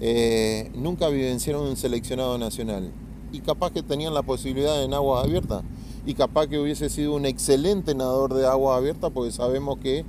eh, 0.00 0.70
nunca 0.74 1.08
vivenciaron 1.08 1.68
un 1.68 1.76
seleccionado 1.76 2.36
nacional. 2.38 2.90
Y 3.32 3.40
capaz 3.40 3.70
que 3.70 3.82
tenían 3.82 4.12
la 4.12 4.22
posibilidad 4.22 4.82
en 4.82 4.92
aguas 4.92 5.24
abiertas. 5.24 5.62
Y 6.04 6.14
capaz 6.14 6.48
que 6.48 6.58
hubiese 6.58 6.90
sido 6.90 7.14
un 7.14 7.24
excelente 7.24 7.94
nadador 7.94 8.34
de 8.34 8.46
aguas 8.46 8.76
abiertas 8.76 9.12
porque 9.14 9.30
sabemos 9.30 9.78
que 9.78 10.04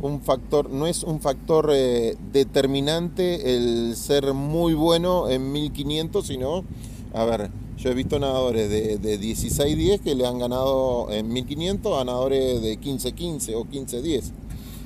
un 0.00 0.20
factor, 0.20 0.70
no 0.70 0.86
es 0.86 1.02
un 1.02 1.20
factor 1.20 1.70
eh, 1.72 2.16
determinante 2.32 3.56
el 3.56 3.96
ser 3.96 4.32
muy 4.34 4.74
bueno 4.74 5.28
en 5.28 5.52
1500, 5.52 6.26
sino, 6.26 6.64
a 7.12 7.24
ver, 7.24 7.50
yo 7.76 7.90
he 7.90 7.94
visto 7.94 8.18
nadadores 8.18 8.68
de, 8.70 8.98
de 8.98 9.20
16-10 9.20 10.00
que 10.00 10.14
le 10.14 10.26
han 10.26 10.38
ganado 10.38 11.10
en 11.10 11.28
1500 11.28 12.00
a 12.00 12.04
nadadores 12.04 12.60
de 12.60 12.80
15-15 12.80 13.54
o 13.54 13.64
15-10. 13.64 14.32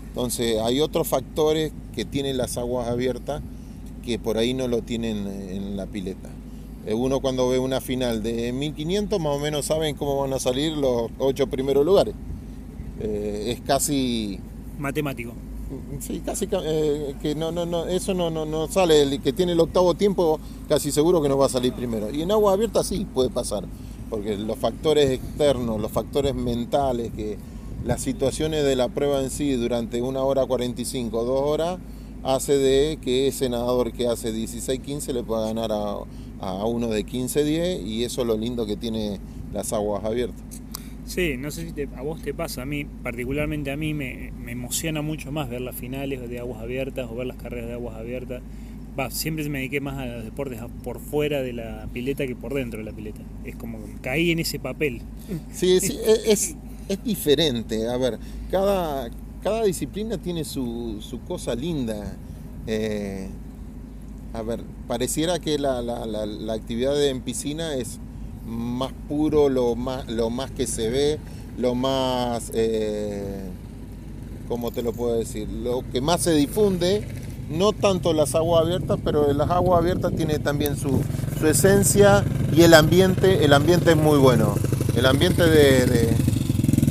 Entonces 0.08 0.60
hay 0.60 0.80
otros 0.80 1.08
factores 1.08 1.72
que 1.94 2.04
tienen 2.04 2.36
las 2.36 2.58
aguas 2.58 2.88
abiertas 2.88 3.42
que 4.04 4.18
por 4.18 4.36
ahí 4.36 4.52
no 4.52 4.68
lo 4.68 4.82
tienen 4.82 5.26
en 5.26 5.76
la 5.76 5.86
pileta. 5.86 6.28
Eh, 6.86 6.94
uno 6.94 7.20
cuando 7.20 7.48
ve 7.48 7.58
una 7.58 7.80
final 7.80 8.22
de 8.22 8.52
1500 8.52 9.20
más 9.20 9.36
o 9.36 9.38
menos 9.38 9.66
saben 9.66 9.94
cómo 9.94 10.18
van 10.18 10.32
a 10.32 10.38
salir 10.38 10.76
los 10.76 11.10
ocho 11.18 11.46
primeros 11.46 11.84
lugares. 11.84 12.14
Eh, 13.00 13.54
es 13.56 13.60
casi... 13.60 14.40
Matemático. 14.78 15.32
Sí, 16.00 16.20
casi 16.24 16.48
eh, 16.50 17.14
que 17.22 17.34
no, 17.34 17.50
no, 17.50 17.64
no, 17.64 17.86
eso 17.86 18.12
no, 18.12 18.30
no, 18.30 18.44
no 18.44 18.68
sale. 18.68 19.02
El 19.02 19.22
que 19.22 19.32
tiene 19.32 19.52
el 19.52 19.60
octavo 19.60 19.94
tiempo, 19.94 20.38
casi 20.68 20.92
seguro 20.92 21.22
que 21.22 21.28
no 21.28 21.38
va 21.38 21.46
a 21.46 21.48
salir 21.48 21.72
primero. 21.72 22.10
Y 22.10 22.22
en 22.22 22.30
agua 22.30 22.52
abierta 22.52 22.84
sí 22.84 23.06
puede 23.12 23.30
pasar, 23.30 23.64
porque 24.10 24.36
los 24.36 24.58
factores 24.58 25.10
externos, 25.10 25.80
los 25.80 25.90
factores 25.90 26.34
mentales, 26.34 27.12
que 27.12 27.38
las 27.84 28.02
situaciones 28.02 28.64
de 28.64 28.76
la 28.76 28.88
prueba 28.88 29.22
en 29.22 29.30
sí 29.30 29.52
durante 29.54 30.02
una 30.02 30.22
hora 30.22 30.44
45, 30.44 31.24
dos 31.24 31.40
horas, 31.42 31.78
hace 32.22 32.56
de 32.58 32.98
que 32.98 33.28
ese 33.28 33.48
nadador 33.48 33.92
que 33.92 34.08
hace 34.08 34.32
16-15 34.32 35.12
le 35.12 35.24
pueda 35.24 35.46
ganar 35.46 35.72
a, 35.72 35.96
a 36.40 36.64
uno 36.66 36.88
de 36.88 37.06
15-10 37.06 37.84
y 37.84 38.04
eso 38.04 38.20
es 38.20 38.26
lo 38.26 38.36
lindo 38.36 38.66
que 38.66 38.76
tiene 38.76 39.20
las 39.52 39.72
aguas 39.72 40.04
abiertas. 40.04 40.42
Sí, 41.04 41.36
no 41.36 41.50
sé 41.50 41.72
si 41.72 41.82
a 41.96 42.02
vos 42.02 42.22
te 42.22 42.32
pasa, 42.32 42.62
a 42.62 42.64
mí, 42.64 42.84
particularmente 42.84 43.70
a 43.70 43.76
mí, 43.76 43.92
me, 43.92 44.32
emociona 44.46 45.02
mucho 45.02 45.32
más 45.32 45.48
ver 45.48 45.60
las 45.60 45.74
finales 45.74 46.28
de 46.28 46.38
aguas 46.38 46.60
abiertas 46.60 47.08
o 47.10 47.16
ver 47.16 47.26
las 47.26 47.36
carreras 47.36 47.66
de 47.66 47.74
aguas 47.74 47.96
abiertas. 47.96 48.42
Va, 48.98 49.10
siempre 49.10 49.48
me 49.48 49.58
dediqué 49.58 49.80
más 49.80 49.98
a 49.98 50.06
los 50.06 50.24
deportes 50.24 50.60
por 50.84 51.00
fuera 51.00 51.42
de 51.42 51.54
la 51.54 51.88
pileta 51.92 52.26
que 52.26 52.36
por 52.36 52.54
dentro 52.54 52.78
de 52.78 52.84
la 52.84 52.92
pileta. 52.92 53.22
Es 53.44 53.56
como 53.56 53.78
caí 54.02 54.30
en 54.30 54.38
ese 54.38 54.58
papel. 54.58 55.00
Sí, 55.50 55.80
sí 55.80 55.98
es, 56.26 56.56
es 56.88 57.04
diferente. 57.04 57.88
A 57.88 57.96
ver, 57.96 58.18
cada, 58.50 59.10
cada 59.42 59.64
disciplina 59.64 60.18
tiene 60.18 60.44
su, 60.44 60.98
su 61.00 61.20
cosa 61.20 61.54
linda. 61.54 62.16
Eh, 62.66 63.28
a 64.34 64.42
ver, 64.42 64.60
pareciera 64.86 65.38
que 65.38 65.58
la, 65.58 65.80
la, 65.80 66.06
la 66.06 66.52
actividad 66.52 67.02
en 67.06 67.22
piscina 67.22 67.74
es 67.74 67.98
más 68.46 68.92
puro, 69.08 69.48
lo 69.48 69.74
más, 69.74 70.08
lo 70.08 70.30
más 70.30 70.50
que 70.50 70.66
se 70.66 70.90
ve, 70.90 71.18
lo 71.58 71.74
más, 71.74 72.50
eh, 72.54 73.42
¿cómo 74.48 74.70
te 74.70 74.82
lo 74.82 74.92
puedo 74.92 75.14
decir? 75.14 75.48
Lo 75.48 75.84
que 75.92 76.00
más 76.00 76.22
se 76.22 76.32
difunde, 76.32 77.06
no 77.50 77.72
tanto 77.72 78.12
las 78.12 78.34
aguas 78.34 78.64
abiertas, 78.64 78.98
pero 79.04 79.32
las 79.32 79.50
aguas 79.50 79.80
abiertas 79.80 80.12
tiene 80.16 80.38
también 80.38 80.76
su, 80.76 81.00
esencia 81.46 82.24
y 82.54 82.62
el 82.62 82.72
ambiente, 82.72 83.44
el 83.44 83.52
ambiente 83.52 83.90
es 83.90 83.96
muy 83.96 84.18
bueno. 84.18 84.54
El 84.96 85.06
ambiente 85.06 85.44
de, 85.44 86.14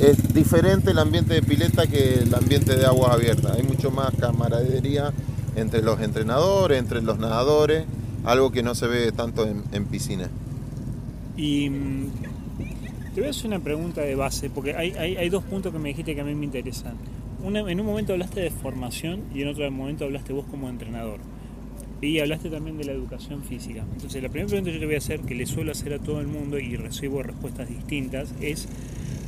es 0.02 0.34
diferente 0.34 0.90
el 0.90 0.98
ambiente 0.98 1.32
de 1.32 1.42
pileta 1.42 1.86
que 1.86 2.14
el 2.16 2.34
ambiente 2.34 2.76
de 2.76 2.84
aguas 2.84 3.12
abiertas. 3.12 3.52
Hay 3.56 3.62
mucho 3.62 3.90
más 3.90 4.12
camaradería 4.20 5.12
entre 5.56 5.80
los 5.80 6.00
entrenadores, 6.00 6.78
entre 6.78 7.00
los 7.00 7.18
nadadores, 7.18 7.84
algo 8.24 8.52
que 8.52 8.62
no 8.62 8.74
se 8.74 8.86
ve 8.88 9.10
tanto 9.10 9.46
en, 9.46 9.64
en 9.72 9.86
piscina. 9.86 10.28
Y 11.36 11.70
mm, 11.70 12.10
te 13.14 13.20
voy 13.20 13.28
a 13.28 13.30
hacer 13.30 13.46
una 13.46 13.58
pregunta 13.58 14.00
de 14.00 14.14
base, 14.14 14.50
porque 14.50 14.74
hay, 14.74 15.28
dos 15.28 15.44
puntos 15.44 15.72
que 15.72 15.78
me 15.78 15.90
dijiste 15.90 16.14
que 16.14 16.20
a 16.20 16.24
mí 16.24 16.34
me 16.34 16.44
interesan. 16.44 16.94
en 17.44 17.80
un 17.80 17.86
momento 17.86 18.12
hablaste 18.12 18.40
de 18.40 18.50
formación 18.50 19.22
y 19.34 19.42
en 19.42 19.48
otro 19.48 19.70
momento 19.70 20.04
hablaste 20.04 20.32
vos 20.32 20.46
como 20.50 20.68
entrenador. 20.68 21.18
Y 22.00 22.18
hablaste 22.18 22.50
también 22.50 22.78
de 22.78 22.84
la 22.84 22.92
educación 22.92 23.44
física. 23.44 23.84
Entonces, 23.92 24.20
la 24.22 24.28
primera 24.28 24.48
pregunta 24.48 24.70
que 24.70 24.74
yo 24.74 24.80
te 24.80 24.86
voy 24.86 24.96
a 24.96 24.98
hacer, 24.98 25.20
que 25.20 25.36
le 25.36 25.46
suelo 25.46 25.70
hacer 25.70 25.92
a 25.92 25.98
todo 26.00 26.20
el 26.20 26.26
mundo 26.26 26.58
y 26.58 26.74
recibo 26.76 27.22
respuestas 27.22 27.68
distintas, 27.68 28.34
es 28.40 28.66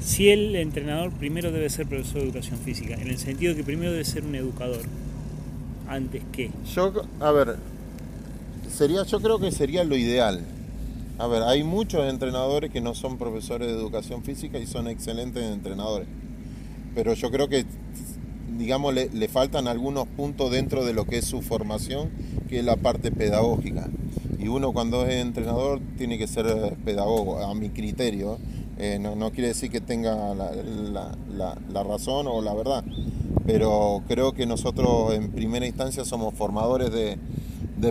si 0.00 0.30
el 0.30 0.56
entrenador 0.56 1.12
primero 1.12 1.52
debe 1.52 1.70
ser 1.70 1.86
profesor 1.86 2.22
de 2.22 2.24
educación 2.24 2.58
física, 2.58 2.94
en 2.94 3.08
el 3.08 3.18
sentido 3.18 3.54
que 3.54 3.62
primero 3.62 3.92
debe 3.92 4.04
ser 4.04 4.24
un 4.24 4.34
educador, 4.34 4.82
antes 5.88 6.22
que. 6.32 6.50
Yo, 6.74 6.92
a 7.20 7.30
ver, 7.30 7.56
sería, 8.68 9.04
yo 9.04 9.20
creo 9.20 9.38
que 9.38 9.52
sería 9.52 9.84
lo 9.84 9.96
ideal. 9.96 10.44
A 11.16 11.28
ver, 11.28 11.44
hay 11.44 11.62
muchos 11.62 12.10
entrenadores 12.10 12.72
que 12.72 12.80
no 12.80 12.92
son 12.94 13.18
profesores 13.18 13.68
de 13.68 13.74
educación 13.74 14.24
física 14.24 14.58
y 14.58 14.66
son 14.66 14.88
excelentes 14.88 15.44
entrenadores. 15.44 16.08
Pero 16.92 17.14
yo 17.14 17.30
creo 17.30 17.48
que, 17.48 17.64
digamos, 18.58 18.92
le, 18.94 19.28
faltan 19.28 19.68
algunos 19.68 20.08
puntos 20.08 20.50
dentro 20.50 20.84
de 20.84 20.92
lo 20.92 21.04
que 21.04 21.18
es 21.18 21.24
su 21.24 21.40
formación, 21.40 22.10
que 22.48 22.58
es 22.58 22.64
la 22.64 22.74
parte 22.74 23.12
pedagógica. 23.12 23.88
Y 24.40 24.48
uno 24.48 24.72
cuando 24.72 25.06
es 25.06 25.14
entrenador 25.14 25.80
tiene 25.96 26.18
que 26.18 26.26
ser 26.26 26.74
pedagogo, 26.84 27.38
a 27.38 27.54
mi 27.54 27.70
criterio. 27.70 28.38
Eh, 28.76 28.98
no, 28.98 29.30
quiere 29.30 29.48
decir 29.48 29.70
que 29.70 29.80
tenga 29.80 30.34
la, 30.34 31.84
razón 31.84 32.26
o 32.28 32.42
la 32.42 32.54
verdad. 32.54 32.84
pero 33.46 34.02
creo 34.08 34.32
que 34.32 34.46
nosotros 34.46 35.14
en 35.14 35.30
primera 35.30 35.64
instancia 35.64 36.04
somos 36.04 36.34
formadores 36.34 36.90
de, 36.90 37.18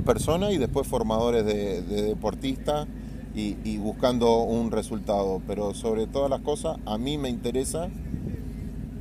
personas 0.01 0.51
y 0.51 0.57
después 0.57 0.88
formadores 0.88 1.45
de, 1.45 1.81
deportistas 1.83 2.88
y, 3.36 3.78
buscando 3.78 4.41
un 4.43 4.72
resultado. 4.72 5.41
Pero 5.48 5.74
sobre 5.74 6.08
todas 6.08 6.30
las 6.30 6.41
cosas, 6.41 6.78
a 6.86 6.98
mí 6.98 7.17
me 7.17 7.30
interesa 7.30 7.89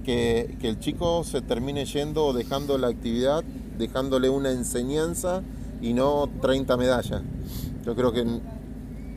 que, 0.04 0.56
que 0.60 0.68
el 0.68 0.80
chico 0.80 1.24
se 1.24 1.42
termine 1.42 1.84
yendo 1.84 2.32
dejando 2.32 2.78
la 2.78 2.88
actividad, 2.88 3.44
dejándole 3.78 4.28
una 4.28 4.50
enseñanza 4.50 5.42
y 5.80 5.92
no 5.92 6.28
30 6.40 6.76
medallas. 6.76 7.22
Yo 7.84 7.94
creo 7.94 8.12
que 8.12 8.24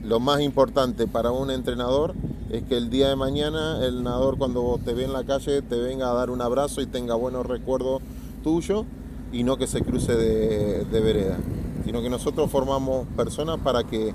lo 0.04 0.20
más 0.20 0.42
importante 0.42 1.08
para 1.08 1.32
un 1.32 1.50
entrenador 1.50 2.14
es 2.52 2.64
que 2.64 2.78
el 2.78 2.90
día 2.90 3.10
de 3.10 3.16
mañana 3.16 3.84
el 3.84 4.04
nadador 4.04 4.38
cuando 4.38 4.80
te 4.84 4.94
ve 4.94 5.06
en 5.06 5.14
la 5.14 5.24
calle 5.24 5.62
te 5.62 5.78
venga 5.78 6.12
a 6.12 6.14
dar 6.14 6.30
un 6.30 6.42
abrazo 6.42 6.82
y 6.82 6.86
tenga 6.86 7.16
buenos 7.16 7.46
recuerdos 7.46 8.02
tuyos 8.44 8.86
y 9.32 9.44
no 9.44 9.58
que 9.58 9.68
se 9.68 9.82
cruce 9.82 10.16
de, 10.16 11.00
vereda, 11.02 11.38
sino 11.84 12.02
que 12.02 12.10
nosotros 12.10 12.50
formamos 12.52 13.08
personas 13.16 13.60
para 13.60 13.84
que 13.84 14.14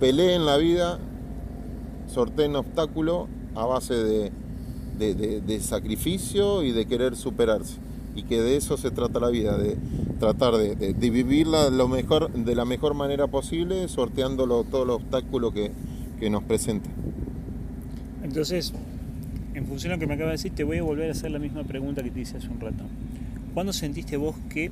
peleen 0.00 0.46
la 0.46 0.56
vida, 0.56 0.98
sorteen 2.08 2.56
obstáculos 2.56 3.28
a 3.54 3.66
base 3.66 3.94
de, 3.94 4.32
de, 4.98 5.60
sacrificio 5.60 6.62
y 6.62 6.72
de 6.72 6.86
querer 6.86 7.14
superarse. 7.14 7.76
Y 8.16 8.24
que 8.24 8.40
de 8.40 8.56
eso 8.56 8.76
se 8.76 8.90
trata 8.90 9.20
la 9.20 9.28
vida, 9.28 9.56
de 9.56 9.76
tratar 10.18 10.54
de, 10.56 10.92
vivirla 10.94 11.70
lo 11.70 11.86
mejor, 11.86 12.32
de 12.32 12.54
la 12.56 12.64
mejor 12.64 12.94
manera 12.94 13.28
posible, 13.28 13.86
sorteando 13.88 14.46
todos 14.64 14.86
los 14.86 14.96
obstáculos 14.96 15.52
que, 15.52 15.70
que 16.18 16.28
nos 16.28 16.42
presentan. 16.42 16.92
Entonces, 18.24 18.72
en 19.54 19.66
función 19.66 19.90
de 19.90 19.96
lo 19.96 20.00
que 20.00 20.06
me 20.06 20.14
acaba 20.14 20.30
de 20.30 20.36
decir, 20.36 20.52
te 20.54 20.64
voy 20.64 20.78
a 20.78 20.82
volver 20.82 21.08
a 21.08 21.12
hacer 21.12 21.30
la 21.30 21.38
misma 21.38 21.62
pregunta 21.64 22.02
que 22.02 22.10
te 22.10 22.20
hice 22.20 22.38
hace 22.38 22.48
un 22.48 22.60
rato. 22.60 22.84
¿Cuándo 23.54 23.72
sentiste 23.72 24.16
vos 24.16 24.36
que 24.48 24.70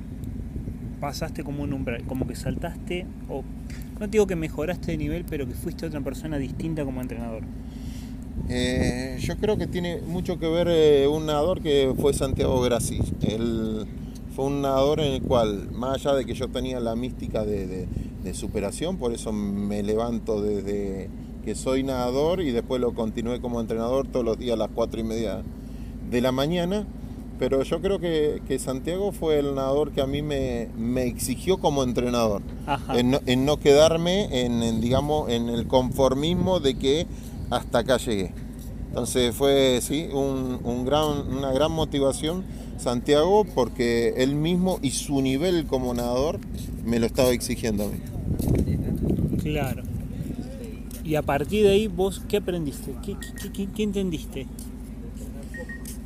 pasaste 0.99 1.43
como 1.43 1.63
un 1.63 1.73
umbral, 1.73 2.03
como 2.03 2.27
que 2.27 2.35
saltaste, 2.35 3.05
o 3.29 3.43
no 3.99 4.05
te 4.05 4.11
digo 4.11 4.27
que 4.27 4.35
mejoraste 4.35 4.91
de 4.91 4.97
nivel, 4.97 5.25
pero 5.29 5.47
que 5.47 5.53
fuiste 5.53 5.85
otra 5.85 6.01
persona 6.01 6.37
distinta 6.37 6.83
como 6.85 7.01
entrenador? 7.01 7.43
Eh, 8.47 9.17
yo 9.19 9.37
creo 9.37 9.57
que 9.57 9.67
tiene 9.67 10.01
mucho 10.01 10.39
que 10.39 10.47
ver 10.47 10.67
eh, 10.69 11.07
un 11.07 11.25
nadador 11.25 11.61
que 11.61 11.93
fue 11.99 12.13
Santiago 12.13 12.61
Grassi. 12.61 12.99
Él 13.21 13.85
fue 14.35 14.45
un 14.45 14.61
nadador 14.61 15.01
en 15.01 15.13
el 15.13 15.21
cual, 15.21 15.69
más 15.71 15.95
allá 15.95 16.15
de 16.15 16.25
que 16.25 16.33
yo 16.33 16.47
tenía 16.47 16.79
la 16.79 16.95
mística 16.95 17.43
de 17.43 17.87
superación, 18.33 18.97
por 18.97 19.11
eso 19.11 19.33
me 19.33 19.81
levanto 19.81 20.41
desde 20.41 21.09
que 21.43 21.55
soy 21.55 21.83
nadador 21.83 22.41
y 22.41 22.51
después 22.51 22.81
lo 22.81 22.93
continué 22.93 23.41
como 23.41 23.59
entrenador 23.59 24.07
todos 24.07 24.25
los 24.25 24.37
días 24.37 24.53
a 24.53 24.57
las 24.57 24.69
4 24.73 24.99
y 24.99 25.03
media 25.03 25.41
de 26.09 26.21
la 26.21 26.31
mañana. 26.31 26.85
Pero 27.39 27.63
yo 27.63 27.81
creo 27.81 27.99
que, 27.99 28.59
Santiago 28.59 29.13
fue 29.13 29.39
el 29.39 29.55
nadador 29.55 29.91
que 29.91 30.01
a 30.01 30.05
mí 30.05 30.21
me, 30.21 30.67
exigió 31.03 31.57
como 31.57 31.83
entrenador. 31.83 32.41
En 32.93 33.45
no, 33.45 33.57
quedarme 33.57 34.45
en, 34.45 34.81
digamos, 34.81 35.29
en 35.29 35.49
el 35.49 35.65
conformismo 35.65 36.59
de 36.59 36.77
que 36.77 37.07
hasta 37.49 37.79
acá 37.79 37.97
llegué. 37.97 38.33
Entonces 38.89 39.33
fue 39.35 39.79
sí, 39.81 40.09
un, 40.11 40.83
gran, 40.85 41.27
una 41.31 41.51
gran 41.51 41.71
motivación 41.71 42.43
Santiago 42.77 43.45
porque 43.45 44.15
él 44.17 44.35
mismo 44.35 44.79
y 44.81 44.91
su 44.91 45.21
nivel 45.21 45.65
como 45.65 45.93
nadador 45.93 46.39
me 46.85 46.99
lo 46.99 47.05
estaba 47.05 47.29
exigiendo 47.29 47.85
a 47.85 47.87
mí. 47.87 47.99
Claro. 49.41 49.83
Y 51.03 51.15
a 51.15 51.21
partir 51.21 51.63
de 51.63 51.71
ahí, 51.71 51.87
vos, 51.87 52.21
¿qué 52.27 52.37
aprendiste? 52.37 52.93
¿Qué, 53.03 53.67
qué, 53.67 53.83
entendiste? 53.83 54.45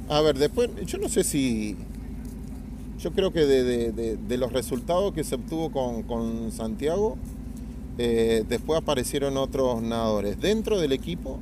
A 0.09 0.21
ver, 0.21 0.37
después, 0.37 0.69
yo 0.85 0.97
no 0.97 1.09
sé 1.09 1.23
si. 1.23 1.77
Yo 2.99 3.11
creo 3.11 3.33
que 3.33 3.41
de, 3.45 4.37
los 4.37 4.53
resultados 4.53 5.13
que 5.13 5.23
se 5.23 5.35
obtuvo 5.35 5.71
con, 5.71 6.51
Santiago, 6.51 7.17
eh, 7.97 8.45
después 8.47 8.79
aparecieron 8.79 9.35
otros 9.37 9.81
nadadores 9.81 10.39
dentro 10.39 10.79
del 10.79 10.93
equipo, 10.93 11.39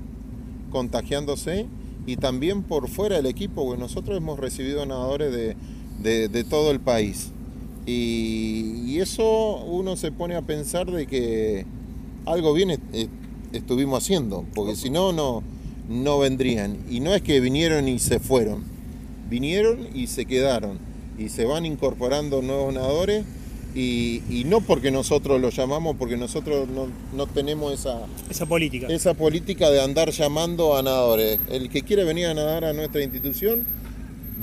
contagiándose, 0.72 1.68
y 2.08 2.16
también 2.16 2.64
por 2.64 2.88
fuera 2.88 3.18
del 3.18 3.28
equipo, 3.28 3.64
porque 3.64 3.80
nosotros 3.80 4.18
hemos 4.18 4.40
recibido 4.40 4.86
nadadores 4.86 5.56
de, 6.02 6.44
todo 6.50 6.72
el 6.72 6.80
país. 6.80 7.32
Y, 7.86 8.98
eso 9.00 9.64
uno 9.66 9.96
se 9.98 10.12
pone 10.12 10.36
a 10.36 10.42
pensar 10.42 10.90
de 10.92 11.08
que 11.08 11.66
algo 12.26 12.54
viene 12.54 12.80
estuvimos 13.52 14.04
haciendo, 14.04 14.46
porque 14.54 14.76
si 14.76 14.90
no, 14.90 15.12
no, 15.12 15.44
no 15.92 16.20
vendrían. 16.20 16.78
Y 16.90 17.02
no 17.02 17.14
es 17.14 17.22
que 17.22 17.40
vinieron 17.40 17.88
y 17.88 18.00
se 18.00 18.20
fueron, 18.20 18.64
vinieron 19.30 19.88
y 19.94 20.08
se 20.08 20.26
quedaron, 20.26 20.80
y 21.18 21.30
se 21.30 21.46
van 21.46 21.66
incorporando 21.66 22.42
nuevos 22.42 22.74
nadadores, 22.74 23.26
y, 23.74 24.44
no 24.48 24.60
porque 24.60 24.92
nosotros 24.92 25.40
los 25.40 25.56
llamamos, 25.56 25.96
porque 25.98 26.18
nosotros 26.18 26.68
no, 27.14 27.28
tenemos 27.28 27.74
esa, 27.74 28.02
esa 28.30 28.46
política. 28.46 28.88
Esa 28.88 29.14
política 29.14 29.70
de 29.70 29.82
andar 29.82 30.12
llamando 30.12 30.76
a 30.76 30.84
nadadores. 30.84 31.40
El 31.50 31.70
que 31.70 31.82
quiere 31.82 32.04
venir 32.04 32.26
a 32.26 32.34
nadar 32.34 32.66
a 32.66 32.74
nuestra 32.74 33.02
institución, 33.02 33.66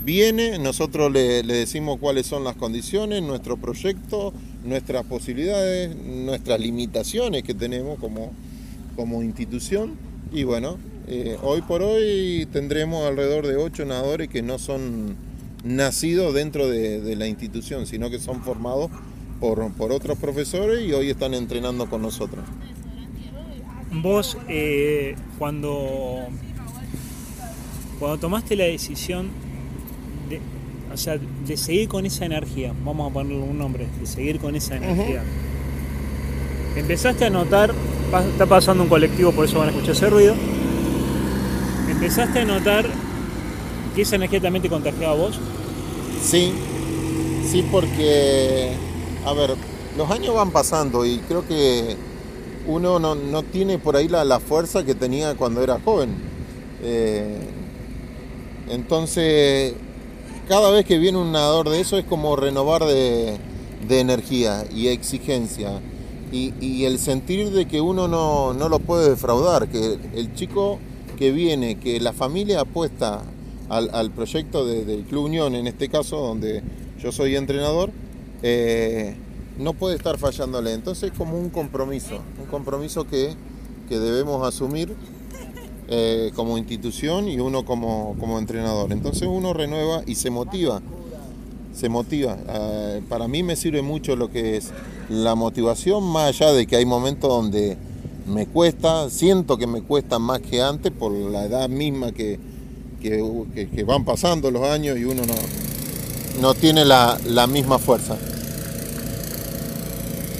viene, 0.03 0.59
nosotros 0.59 1.13
le, 1.13 1.43
le, 1.43 1.55
decimos 1.55 1.99
cuáles 1.99 2.27
son 2.27 2.43
las 2.43 2.57
condiciones, 2.57 3.23
nuestro 3.23 3.59
proyecto, 3.59 4.33
nuestras 4.65 5.05
posibilidades, 5.05 5.95
nuestras 5.95 6.59
limitaciones 6.59 7.43
que 7.43 7.53
tenemos 7.53 7.99
como, 7.99 8.33
como 8.97 9.23
institución 9.23 9.97
y 10.33 10.45
bueno, 10.45 10.79
eh, 11.11 11.39
hoy 11.43 11.63
por 11.63 11.83
hoy 11.83 12.47
tendremos 12.53 13.07
alrededor 13.07 13.47
de 13.47 13.57
ocho 13.57 13.85
nadadores 13.85 14.29
que 14.29 14.43
no 14.43 14.59
son 14.59 15.17
nacidos 15.65 16.35
dentro 16.35 16.69
de, 16.69 17.17
la 17.17 17.27
institución, 17.27 17.87
sino 17.87 18.11
que 18.11 18.19
son 18.19 18.43
formados 18.43 18.91
por, 19.41 19.73
por, 19.73 19.91
otros 19.93 20.19
profesores 20.19 20.87
y 20.87 20.93
hoy 20.93 21.11
están 21.11 21.33
entrenando 21.33 21.89
con 21.89 22.03
nosotros. 22.03 22.45
Vos, 23.91 24.37
eh, 24.49 25.17
cuando, 25.39 26.27
cuando 27.99 28.19
tomaste 28.19 28.55
la 28.55 28.65
decisión 28.65 29.29
de, 30.29 30.41
o 30.93 30.97
sea, 30.97 31.19
de 31.19 31.57
seguir 31.57 31.89
con 31.89 32.05
esa 32.05 32.27
energía, 32.27 32.75
vamos 32.85 33.11
a 33.11 33.15
ponerle 33.15 33.43
un 33.43 33.57
nombre, 33.57 33.87
de 33.99 34.07
seguir 34.07 34.39
con 34.39 34.55
esa 34.55 34.77
energía, 34.77 35.23
empezaste 36.77 37.25
a 37.25 37.31
notar 37.31 37.73
está 38.31 38.47
pasando 38.47 38.83
un 38.83 38.89
colectivo, 38.89 39.33
por 39.33 39.45
eso 39.45 39.59
van 39.59 39.69
a 39.69 39.71
escuchar 39.71 39.95
ese 39.95 40.11
ruido. 40.11 40.35
¿Empezaste 41.99 42.41
a 42.41 42.45
notar 42.45 42.87
que 43.95 44.03
esa 44.03 44.17
energía 44.17 44.41
también 44.41 44.63
te 44.63 44.69
contagiaba 44.69 45.15
a 45.15 45.17
vos? 45.17 45.41
Sí, 46.23 46.53
sí, 47.51 47.67
porque, 47.73 48.71
a 49.27 49.33
ver, 49.33 49.57
los 49.97 50.09
años 50.11 50.35
van 50.35 50.53
pasando 50.53 51.05
y 51.05 51.19
creo 51.19 51.47
que 51.47 51.97
uno 52.67 52.99
no, 52.99 53.43
tiene 53.43 53.79
por 53.79 53.97
ahí 53.97 54.07
la, 54.09 54.39
fuerza 54.39 54.85
que 54.85 54.95
tenía 54.95 55.35
cuando 55.35 55.63
era 55.63 55.81
joven. 55.81 56.11
Eh, 56.83 57.37
entonces, 58.69 59.75
cada 60.49 60.71
vez 60.71 60.85
que 60.85 60.99
viene 60.99 61.19
un 61.19 61.33
nadador 61.33 61.69
de 61.69 61.81
eso 61.81 61.99
es 61.99 62.05
como 62.05 62.37
renovar 62.37 62.85
de, 62.85 63.39
de 63.89 64.01
energía 64.01 64.65
y 64.73 64.89
exigencia 64.89 65.81
y, 66.33 66.85
el 66.85 66.99
sentir 66.99 67.51
de 67.51 67.67
que 67.67 67.81
uno 67.81 68.09
no, 68.09 68.69
lo 68.69 68.79
puede 68.81 69.11
defraudar, 69.11 69.69
que 69.69 69.99
el 70.15 70.35
chico 70.35 70.79
que 71.19 71.33
viene, 71.33 71.79
que 71.79 71.99
la 71.99 72.13
familia 72.13 72.61
apuesta 72.61 73.25
al, 73.69 74.11
proyecto 74.13 74.65
del 74.65 75.03
Club 75.03 75.25
Unión, 75.25 75.57
en 75.57 75.67
este 75.67 75.89
caso, 75.89 76.17
donde 76.19 76.63
yo 77.03 77.11
soy 77.11 77.35
entrenador, 77.35 77.91
eh, 78.43 79.17
no 79.59 79.75
puede 79.75 79.97
estar 79.97 80.17
fallándole. 80.17 80.73
Entonces 80.73 81.11
es 81.11 81.19
como 81.19 81.37
un 81.37 81.51
compromiso, 81.51 82.21
un 82.41 82.47
compromiso 82.47 83.07
que, 83.07 83.35
debemos 83.89 84.47
asumir 84.47 84.95
eh, 85.89 86.31
como 86.37 86.59
institución 86.59 87.27
y 87.27 87.41
uno 87.41 87.65
como, 87.65 88.15
como 88.21 88.39
entrenador. 88.39 88.93
Entonces 88.93 89.27
uno 89.27 89.55
renueva 89.55 90.03
y 90.07 90.15
se 90.15 90.31
motiva 90.31 90.81
se 91.75 91.89
motiva. 91.89 92.37
Eh, 92.49 93.03
para 93.09 93.29
mí 93.29 93.45
me 93.45 93.55
sirve 93.55 93.83
mucho 93.83 94.17
lo 94.17 94.31
que 94.31 94.57
es 94.57 94.73
la 95.09 95.37
motivación, 95.37 96.03
más 96.03 96.29
allá 96.29 96.53
de 96.53 96.67
que 96.67 96.75
hay 96.75 96.85
momentos 96.85 97.31
donde 97.31 97.79
me 98.29 98.47
cuesta, 98.47 99.11
siento 99.11 99.57
que 99.57 99.67
me 99.67 99.83
cuesta 99.83 100.19
más 100.19 100.41
que 100.41 100.63
antes 100.63 100.93
por 100.93 101.13
la 101.13 101.45
edad 101.45 101.69
misma 101.69 102.13
que, 102.13 102.39
que, 103.01 103.85
van 103.85 104.05
pasando 104.05 104.51
los 104.51 104.63
años 104.63 104.99
y 104.99 105.05
uno 105.05 105.23
no, 105.25 105.35
no 106.41 106.55
tiene 106.55 106.85
la, 106.85 107.47
misma 107.49 107.79
fuerza. 107.79 108.17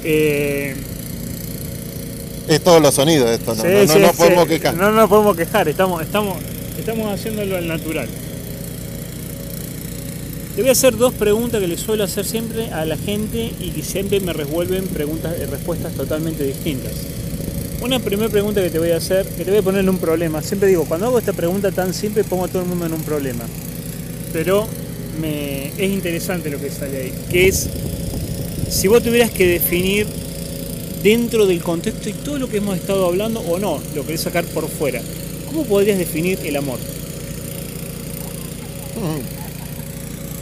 Eh, 0.03 0.75
es 2.47 2.63
todos 2.63 2.81
los 2.81 2.93
sonidos 2.93 3.29
esto, 3.29 3.53
no, 3.55 3.63
no, 3.63 3.99
no, 3.99 4.13
podemos 4.13 4.47
quejar. 4.47 4.75
No 4.75 4.91
nos 4.91 5.09
podemos 5.09 5.35
quejar, 5.35 5.67
estamos, 5.67 6.01
estamos, 6.01 6.37
estamos 6.77 7.13
haciéndolo 7.13 7.57
al 7.57 7.67
natural. 7.67 8.07
Te 10.55 10.61
voy 10.61 10.69
a 10.69 10.73
hacer 10.73 10.97
dos 10.97 11.13
preguntas 11.13 11.61
que 11.61 11.67
le 11.67 11.77
suelo 11.77 12.03
hacer 12.03 12.25
siempre 12.25 12.71
a 12.71 12.85
la 12.85 12.97
gente 12.97 13.51
y 13.59 13.71
que 13.71 13.81
siempre 13.81 14.19
me 14.19 14.33
resuelven 14.33 14.87
preguntas 14.87 15.35
y 15.41 15.45
respuestas 15.45 15.93
totalmente 15.93 16.43
distintas. 16.43 16.91
Una 17.81 17.97
primera 17.97 18.29
pregunta 18.29 18.61
que 18.61 18.69
te 18.69 18.77
voy 18.77 18.91
a 18.91 18.97
hacer, 18.97 19.25
que 19.25 19.45
te 19.45 19.51
voy 19.51 19.61
a 19.61 19.63
poner 19.63 19.81
en 19.81 19.89
un 19.89 19.99
problema. 19.99 20.41
Siempre 20.41 20.67
digo, 20.67 20.83
cuando 20.83 21.07
hago 21.07 21.17
esta 21.17 21.31
pregunta 21.31 21.71
tan 21.71 21.93
simple 21.93 22.25
pongo 22.25 22.43
a 22.43 22.47
todo 22.49 22.63
el 22.63 22.67
mundo 22.67 22.85
en 22.85 22.93
un 22.93 23.03
problema. 23.03 23.45
Pero 24.33 24.67
me, 25.21 25.67
es 25.67 25.89
interesante 25.89 26.49
lo 26.49 26.59
que 26.59 26.69
sale 26.69 26.97
ahí, 26.97 27.13
que 27.31 27.47
es, 27.47 27.69
si 28.69 28.89
vos 28.89 29.01
tuvieras 29.01 29.31
que 29.31 29.47
definir 29.47 30.07
dentro 31.01 31.45
del 31.45 31.63
contexto 31.63 32.09
y 32.09 32.13
todo 32.13 32.37
lo 32.37 32.49
que 32.49 32.57
hemos 32.57 32.75
estado 32.75 33.05
hablando, 33.05 33.39
o 33.39 33.57
no, 33.57 33.79
lo 33.95 34.05
querés 34.05 34.21
sacar 34.21 34.43
por 34.43 34.67
fuera, 34.67 35.01
¿cómo 35.47 35.63
podrías 35.63 35.97
definir 35.97 36.39
el 36.43 36.57
amor? 36.57 36.79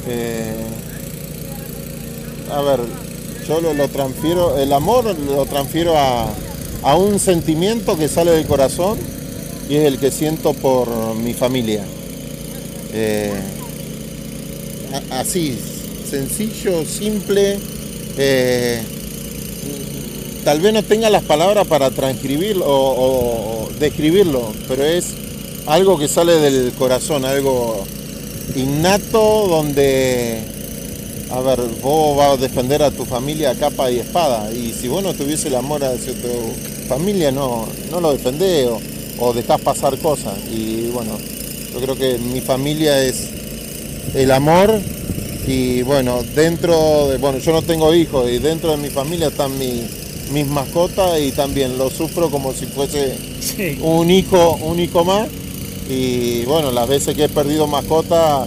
Eh, 0.10 0.56
a 2.50 2.62
ver, 2.62 2.80
yo 3.46 3.60
lo, 3.60 3.74
lo 3.74 3.90
transfiero, 3.90 4.58
el 4.58 4.72
amor 4.72 5.14
lo 5.20 5.46
transfiero 5.46 5.98
a, 5.98 6.30
a 6.88 6.96
un 6.96 7.20
sentimiento 7.20 7.98
que 7.98 8.08
sale 8.08 8.32
del 8.32 8.48
corazón 8.48 8.98
y 9.70 9.76
es 9.76 9.84
el 9.84 10.00
que 10.00 10.10
siento 10.10 10.54
por 10.54 10.88
mi 11.16 11.34
familia. 11.34 11.84
Eh, 12.94 13.34
así, 15.10 15.60
sencillo, 16.10 16.86
simple. 16.86 17.60
eh, 18.18 18.82
tal 20.46 20.62
vez 20.62 20.72
no 20.72 20.82
tenga 20.82 21.10
las 21.10 21.24
palabras 21.24 21.68
para 21.68 21.92
transcribirlo 21.92 22.64
o, 22.66 23.70
describirlo, 23.82 24.54
pero 24.70 24.86
es 24.86 25.08
algo 25.66 26.00
que 26.00 26.08
sale 26.08 26.40
del 26.40 26.72
corazón, 26.72 27.26
algo 27.26 27.84
innato 28.56 29.48
donde, 29.50 30.40
a 31.32 31.42
ver, 31.42 31.60
vos 31.82 32.16
vas 32.16 32.32
a 32.32 32.38
defender 32.38 32.82
a 32.82 32.92
tu 32.92 33.04
familia 33.04 33.56
capa 33.56 33.92
y 33.92 34.00
espada, 34.00 34.50
y 34.54 34.72
si 34.72 34.88
vos 34.88 35.04
no 35.04 35.14
tuviese 35.14 35.50
el 35.50 35.56
amor 35.56 35.84
hacia 35.84 36.14
tu 36.14 36.77
familia, 36.88 37.32
no, 37.32 37.68
no 37.92 38.02
lo 38.02 38.12
defendés 38.14 38.68
o, 38.68 38.80
o 39.20 39.34
dejás 39.34 39.62
pasar 39.62 39.98
cosas. 40.00 40.34
Y 40.52 40.88
bueno, 40.94 41.12
yo 41.74 41.80
creo 41.82 41.96
que 41.96 42.18
mi 42.18 42.42
familia 42.42 43.04
es 43.04 43.30
el 44.16 44.32
amor 44.32 44.80
y 45.48 45.82
bueno, 45.84 46.24
dentro 46.36 47.08
de, 47.10 47.18
bueno, 47.18 47.38
yo 47.40 47.52
no 47.52 47.62
tengo 47.62 47.94
hijos 47.94 48.30
y 48.30 48.40
dentro 48.40 48.72
de 48.72 48.78
mi 48.78 48.90
familia 48.90 49.28
están 49.28 49.58
mi- 49.58 49.84
mis 50.34 50.46
mascotas 50.48 51.20
y 51.22 51.32
también 51.32 51.78
lo 51.78 51.90
sufro 51.90 52.30
como 52.30 52.52
si 52.54 52.66
fuese 52.66 53.16
Sí. 53.40 53.78
un 53.82 54.10
hijo, 54.12 54.58
un 54.64 54.80
hijo 54.80 55.06
más. 55.06 55.28
Y 55.90 56.44
bueno, 56.44 56.70
las 56.72 56.88
veces 56.90 57.16
que 57.16 57.26
he 57.26 57.30
perdido 57.30 57.66
mascota 57.68 58.46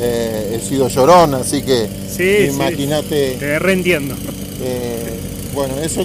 eh, 0.00 0.56
he 0.56 0.66
sido 0.66 0.88
llorón, 0.88 1.34
así 1.34 1.62
que 1.62 1.86
Sí, 2.08 2.46
sí. 2.48 2.54
imagínate. 2.54 3.36
Te 3.38 3.58
reentiendo. 3.60 4.14
eh, 4.62 5.10
bueno, 5.54 5.74
eso 5.80 6.04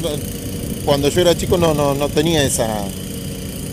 cuando 0.85 1.09
yo 1.09 1.21
era 1.21 1.35
chico 1.35 1.57
no, 1.57 1.73
no, 1.73 1.93
no 1.95 2.09
tenía 2.09 2.43
esa, 2.43 2.83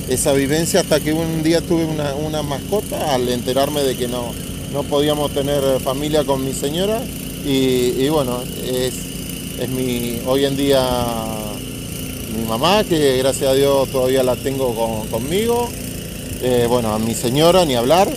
esa 0.08 0.32
vivencia 0.32 0.80
hasta 0.80 0.98
que 1.00 1.12
un 1.12 1.42
día 1.42 1.60
tuve 1.60 1.84
una, 1.84 2.14
una 2.14 2.42
mascota 2.42 3.14
al 3.14 3.28
enterarme 3.28 3.82
de 3.82 3.96
que 3.96 4.08
no, 4.08 4.32
no 4.72 4.82
podíamos 4.84 5.30
tener 5.32 5.60
familia 5.80 6.24
con 6.24 6.44
mi 6.44 6.52
señora. 6.52 7.00
Y, 7.44 8.08
bueno, 8.08 8.38
es, 8.64 8.94
es 9.60 9.68
mi, 9.68 10.20
hoy 10.26 10.44
en 10.44 10.56
día 10.56 10.80
mi 12.36 12.44
mamá, 12.48 12.84
que 12.84 13.18
gracias 13.18 13.50
a 13.50 13.54
Dios 13.54 13.88
todavía 13.90 14.22
la 14.22 14.36
tengo 14.36 14.74
con- 14.74 15.08
conmigo. 15.08 15.68
Eh, 16.40 16.66
bueno, 16.68 16.92
a 16.94 16.98
mi 16.98 17.14
señora 17.14 17.64
ni 17.64 17.74
hablar, 17.74 18.08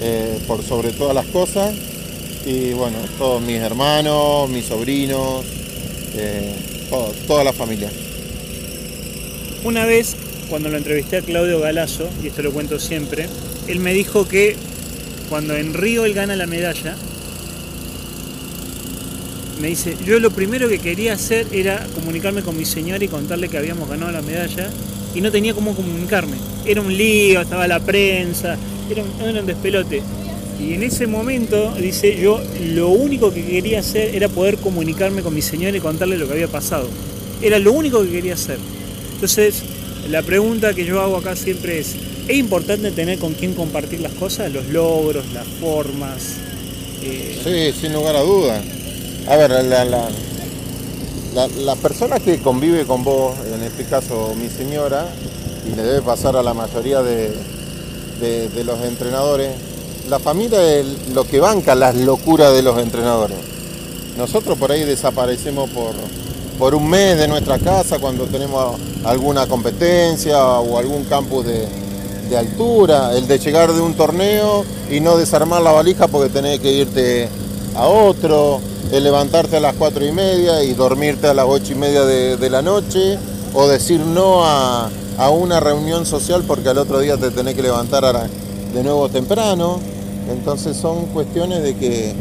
eh, 0.00 0.38
por 0.46 0.62
sobre 0.64 0.90
todas 0.92 1.14
las 1.14 1.26
cosas. 1.26 1.74
Y 2.46 2.72
bueno, 2.72 2.96
todos 3.18 3.42
mis 3.42 3.58
hermanos, 3.58 4.48
mis 4.48 4.64
sobrinos, 4.66 5.44
eh, 6.16 6.54
todo- 6.88 7.12
toda 7.26 7.44
la 7.44 7.52
familia. 7.52 7.90
Una 9.64 9.84
vez, 9.86 10.16
cuando 10.48 10.68
lo 10.68 10.76
entrevisté 10.76 11.18
a 11.18 11.22
Claudio 11.22 11.60
Galazo, 11.60 12.08
y 12.22 12.28
esto 12.28 12.42
lo 12.42 12.52
cuento 12.52 12.78
siempre, 12.78 13.28
él 13.66 13.80
me 13.80 13.92
dijo 13.92 14.26
que 14.28 14.56
cuando 15.28 15.54
en 15.56 15.74
Río 15.74 16.04
él 16.04 16.14
gana 16.14 16.36
la 16.36 16.46
medalla, 16.46 16.96
me 19.60 19.68
dice, 19.68 19.96
yo 20.06 20.20
lo 20.20 20.30
primero 20.30 20.68
que 20.68 20.78
quería 20.78 21.14
hacer 21.14 21.46
era 21.52 21.84
comunicarme 21.94 22.42
con 22.42 22.56
mi 22.56 22.64
señora 22.64 23.02
y 23.04 23.08
contarle 23.08 23.48
que 23.48 23.58
habíamos 23.58 23.88
ganado 23.88 24.12
la 24.12 24.22
medalla 24.22 24.70
y 25.14 25.20
no 25.20 25.32
tenía 25.32 25.52
cómo 25.52 25.74
comunicarme. 25.74 26.36
Era 26.64 26.80
un 26.80 26.96
lío, 26.96 27.40
estaba 27.40 27.66
la 27.66 27.80
prensa, 27.80 28.56
era 28.88 29.02
era 29.28 29.40
un 29.40 29.46
despelote. 29.46 30.00
Y 30.60 30.74
en 30.74 30.82
ese 30.82 31.06
momento, 31.06 31.72
dice, 31.80 32.16
yo 32.20 32.40
lo 32.74 32.88
único 32.88 33.32
que 33.32 33.44
quería 33.44 33.80
hacer 33.80 34.14
era 34.14 34.28
poder 34.28 34.58
comunicarme 34.58 35.22
con 35.22 35.32
mi 35.34 35.42
señora 35.42 35.76
y 35.76 35.80
contarle 35.80 36.16
lo 36.18 36.26
que 36.26 36.32
había 36.32 36.48
pasado. 36.48 36.88
Era 37.40 37.58
lo 37.58 37.72
único 37.72 38.02
que 38.02 38.10
quería 38.10 38.34
hacer. 38.34 38.58
Entonces, 39.14 39.62
la 40.10 40.22
pregunta 40.22 40.74
que 40.74 40.84
yo 40.84 41.00
hago 41.00 41.16
acá 41.16 41.36
siempre 41.36 41.78
es, 41.78 41.94
¿es 42.26 42.36
importante 42.36 42.90
tener 42.90 43.18
con 43.18 43.34
quién 43.34 43.54
compartir 43.54 44.00
las 44.00 44.12
cosas, 44.14 44.52
los 44.52 44.66
logros, 44.66 45.24
las 45.32 45.46
formas? 45.60 46.38
Eh, 47.02 47.38
Sí, 47.72 47.80
sin 47.80 47.92
lugar 47.92 48.16
a 48.16 48.22
dudas. 48.22 48.60
A 49.28 49.36
ver, 49.36 49.50
la, 49.50 49.62
la, 49.84 50.08
la, 51.34 51.46
la 51.48 51.76
persona 51.76 52.18
que 52.18 52.38
convive 52.38 52.84
con 52.84 53.04
vos, 53.04 53.36
en 53.54 53.62
este 53.62 53.84
caso 53.84 54.34
mi 54.40 54.48
señora, 54.48 55.06
y 55.70 55.76
le 55.76 55.82
debe 55.82 56.02
pasar 56.02 56.34
a 56.36 56.42
la 56.42 56.54
mayoría 56.54 57.02
de, 57.02 57.30
de- 58.20 58.48
de 58.48 58.64
los 58.64 58.80
entrenadores, 58.84 59.50
la 60.08 60.18
familia 60.18 60.62
es 60.78 61.08
lo 61.12 61.24
que 61.24 61.40
banca 61.40 61.74
las 61.74 61.94
locuras 61.94 62.52
de 62.54 62.62
los 62.62 62.78
entrenadores. 62.78 63.36
Nosotros 64.16 64.58
por 64.58 64.72
ahí 64.72 64.84
desaparecemos 64.84 65.70
por, 65.70 65.92
por 66.58 66.74
un 66.74 66.88
mes 66.88 67.18
de 67.18 67.28
nuestra 67.28 67.58
casa 67.58 67.98
cuando 67.98 68.24
tenemos 68.24 68.76
alguna 69.04 69.46
competencia 69.46 70.44
o 70.44 70.78
algún 70.78 71.04
campus 71.04 71.46
de, 71.46 71.68
de 72.28 72.36
altura, 72.36 73.12
el 73.16 73.28
de 73.28 73.38
llegar 73.38 73.72
de 73.72 73.80
un 73.80 73.94
torneo 73.94 74.64
y 74.90 75.00
no 75.00 75.16
desarmar 75.16 75.62
la 75.62 75.72
valija 75.72 76.08
porque 76.08 76.30
tenés 76.30 76.60
que 76.60 76.72
irte 76.72 77.28
a 77.76 77.86
otro, 77.86 78.60
el 78.90 79.04
levantarte 79.04 79.58
a 79.58 79.60
las 79.60 79.74
cuatro 79.74 80.04
y 80.04 80.12
media 80.12 80.64
y 80.64 80.74
dormirte 80.74 81.28
a 81.28 81.34
las 81.34 81.46
ocho 81.48 81.72
y 81.72 81.76
media 81.76 82.04
de, 82.04 82.36
de 82.36 82.50
la 82.50 82.62
noche, 82.62 83.18
o 83.54 83.68
decir 83.68 84.00
no 84.00 84.44
a, 84.44 84.90
a 85.18 85.30
una 85.30 85.60
reunión 85.60 86.06
social 86.06 86.44
porque 86.46 86.68
al 86.68 86.78
otro 86.78 87.00
día 87.00 87.16
te 87.16 87.30
tenés 87.30 87.54
que 87.54 87.62
levantar 87.62 88.28
de 88.72 88.82
nuevo 88.82 89.08
temprano. 89.08 89.80
Entonces 90.30 90.76
son 90.76 91.06
cuestiones 91.06 91.62
de 91.62 91.74
que, 91.74 92.12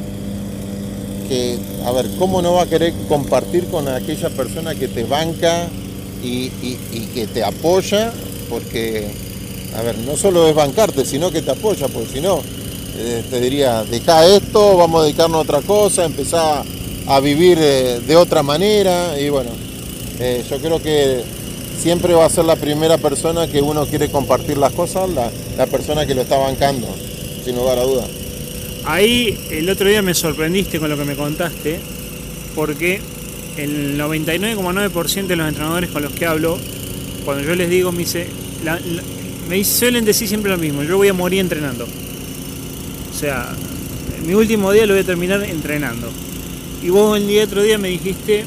que, 1.28 1.58
a 1.86 1.92
ver, 1.92 2.08
¿cómo 2.18 2.42
no 2.42 2.54
va 2.54 2.64
a 2.64 2.66
querer 2.68 2.94
compartir 3.08 3.66
con 3.68 3.88
aquella 3.88 4.30
persona 4.30 4.76
que 4.76 4.88
te 4.88 5.04
banca 5.04 5.68
y, 6.24 6.50
que 7.14 7.28
te 7.28 7.44
apoya? 7.44 8.12
Porque, 8.50 9.08
a 9.76 9.82
ver, 9.82 9.98
no 10.00 10.16
solo 10.16 10.48
es 10.48 10.56
bancarte, 10.56 11.06
sino 11.06 11.32
que 11.32 11.42
te 11.42 11.52
apoya, 11.52 11.88
porque 11.88 12.14
si 12.14 12.22
no, 12.22 12.40
eh, 12.98 13.24
te 13.30 13.42
diría, 13.42 13.84
deja 13.84 14.26
esto, 14.26 14.78
vamos 14.78 15.02
a 15.02 15.04
dedicarnos 15.06 15.40
a 15.40 15.42
otra 15.42 15.62
cosa, 15.62 16.06
empezar 16.06 16.64
a 17.08 17.20
vivir 17.20 17.58
eh, 17.62 18.00
de 18.06 18.16
otra 18.16 18.44
manera 18.44 19.20
y 19.20 19.30
bueno, 19.30 19.52
eh, 20.20 20.44
yo 20.50 20.58
creo 20.60 20.82
que 20.82 21.24
siempre 21.82 22.14
va 22.14 22.26
a 22.26 22.30
ser 22.30 22.46
la 22.46 22.56
primera 22.56 22.98
persona 22.98 23.48
que 23.48 23.62
uno 23.62 23.86
quiere 23.86 24.10
compartir 24.10 24.58
las 24.58 24.74
cosas, 24.74 25.10
la, 25.10 25.30
la 25.58 25.68
persona 25.68 26.06
que 26.06 26.16
lo 26.16 26.24
está 26.24 26.38
bancando, 26.38 26.88
sin 27.48 27.56
lugar 27.56 27.80
a 27.80 27.84
dudas. 27.84 28.06
Ahí 28.84 29.38
el 29.52 29.70
otro 29.70 29.88
día 29.88 30.02
me 30.02 30.14
sorprendiste 30.14 30.80
con 30.80 30.90
lo 30.90 30.98
que 30.98 31.06
me 31.06 31.16
contaste, 31.16 31.80
porque 32.54 33.00
el 33.56 33.98
99,9% 33.98 35.28
de 35.28 35.36
los 35.38 35.48
entrenadores 35.48 35.90
con 35.90 36.04
los 36.04 36.12
que 36.12 36.26
hablo, 36.26 36.58
cuando 37.24 37.44
yo 37.48 37.56
les 37.56 37.70
digo, 37.70 37.94
me 37.94 38.00
dice, 38.00 38.28
la- 38.66 38.74
la- 38.80 39.04
me 39.50 39.64
suelen 39.64 40.04
decir 40.04 40.28
siempre 40.28 40.52
lo 40.52 40.58
mismo, 40.58 40.84
yo 40.84 40.98
voy 40.98 41.08
a 41.08 41.14
morir 41.14 41.40
entrenando. 41.40 41.86
O 41.86 43.18
sea, 43.18 43.50
mi 44.26 44.34
último 44.34 44.74
día 44.74 44.86
lo 44.86 44.94
voy 44.94 45.04
a 45.04 45.06
terminar 45.06 45.42
entrenando. 45.44 46.10
Y 46.84 46.90
vos 46.90 47.18
el 47.18 47.28
día 47.28 47.46
otro 47.46 47.64
día 47.64 47.78
me 47.78 47.88
dijiste, 47.88 48.44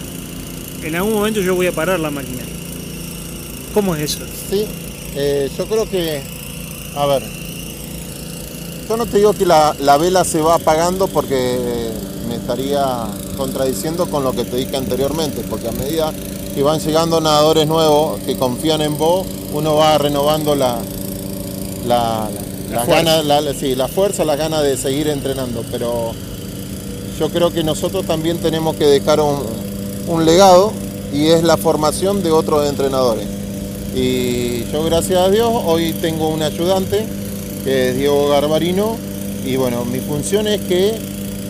en 0.84 0.94
algún 0.94 1.14
momento 1.14 1.40
yo 1.40 1.54
voy 1.54 1.68
a 1.68 1.72
parar 1.72 1.98
la 2.00 2.10
máquina. 2.10 2.42
¿Cómo 3.72 3.94
es 3.96 4.02
eso? 4.12 4.20
Sí, 4.50 4.64
eh, 5.16 5.48
yo 5.56 5.64
creo 5.66 5.88
que, 5.88 6.20
a 6.94 7.06
ver, 7.06 7.22
yo 8.90 8.96
no 8.96 9.06
te 9.06 9.18
digo 9.18 9.32
que 9.32 9.46
la, 9.46 9.76
la 9.78 9.96
vela 9.98 10.24
se 10.24 10.40
va 10.42 10.56
apagando 10.56 11.06
porque 11.06 11.92
me 12.28 12.34
estaría 12.34 13.06
contradiciendo 13.36 14.06
con 14.06 14.24
lo 14.24 14.32
que 14.32 14.44
te 14.44 14.56
dije 14.56 14.76
anteriormente, 14.76 15.44
porque 15.48 15.68
a 15.68 15.72
medida 15.72 16.12
que 16.56 16.64
van 16.64 16.80
llegando 16.80 17.20
nadadores 17.20 17.68
nuevos 17.68 18.18
que 18.22 18.36
confían 18.36 18.82
en 18.82 18.98
vos, 18.98 19.28
uno 19.52 19.76
va 19.76 19.96
renovando 19.96 20.56
la, 20.56 20.78
la, 21.86 22.28
La 22.68 22.78
las 22.78 22.88
ganas, 22.88 23.24
la, 23.24 23.54
sí, 23.54 23.76
la 23.76 23.86
fuerza, 23.86 24.24
la 24.24 24.34
gana 24.34 24.60
de 24.60 24.76
seguir 24.76 25.06
entrenando, 25.06 25.64
pero 25.70 26.10
yo 27.16 27.28
creo 27.28 27.52
que 27.52 27.62
nosotros 27.62 28.04
también 28.06 28.38
tenemos 28.38 28.74
que 28.74 28.86
dejar 28.86 29.20
un, 29.20 29.38
un 30.08 30.24
legado 30.26 30.72
y 31.12 31.28
es 31.28 31.44
la 31.44 31.56
formación 31.56 32.24
de 32.24 32.32
otros 32.32 32.68
entrenadores. 32.68 33.28
Y 33.94 34.64
yo 34.72 34.82
gracias 34.82 35.20
a 35.20 35.30
Dios 35.30 35.48
hoy 35.64 35.92
tengo 35.92 36.28
un 36.28 36.42
ayudante 36.42 37.19
que 37.64 37.90
es 37.90 37.96
Diego 37.96 38.28
Garbarino 38.28 38.96
y 39.44 39.56
bueno, 39.56 39.84
mi 39.84 40.00
función 40.00 40.46
es 40.46 40.60
que 40.62 40.94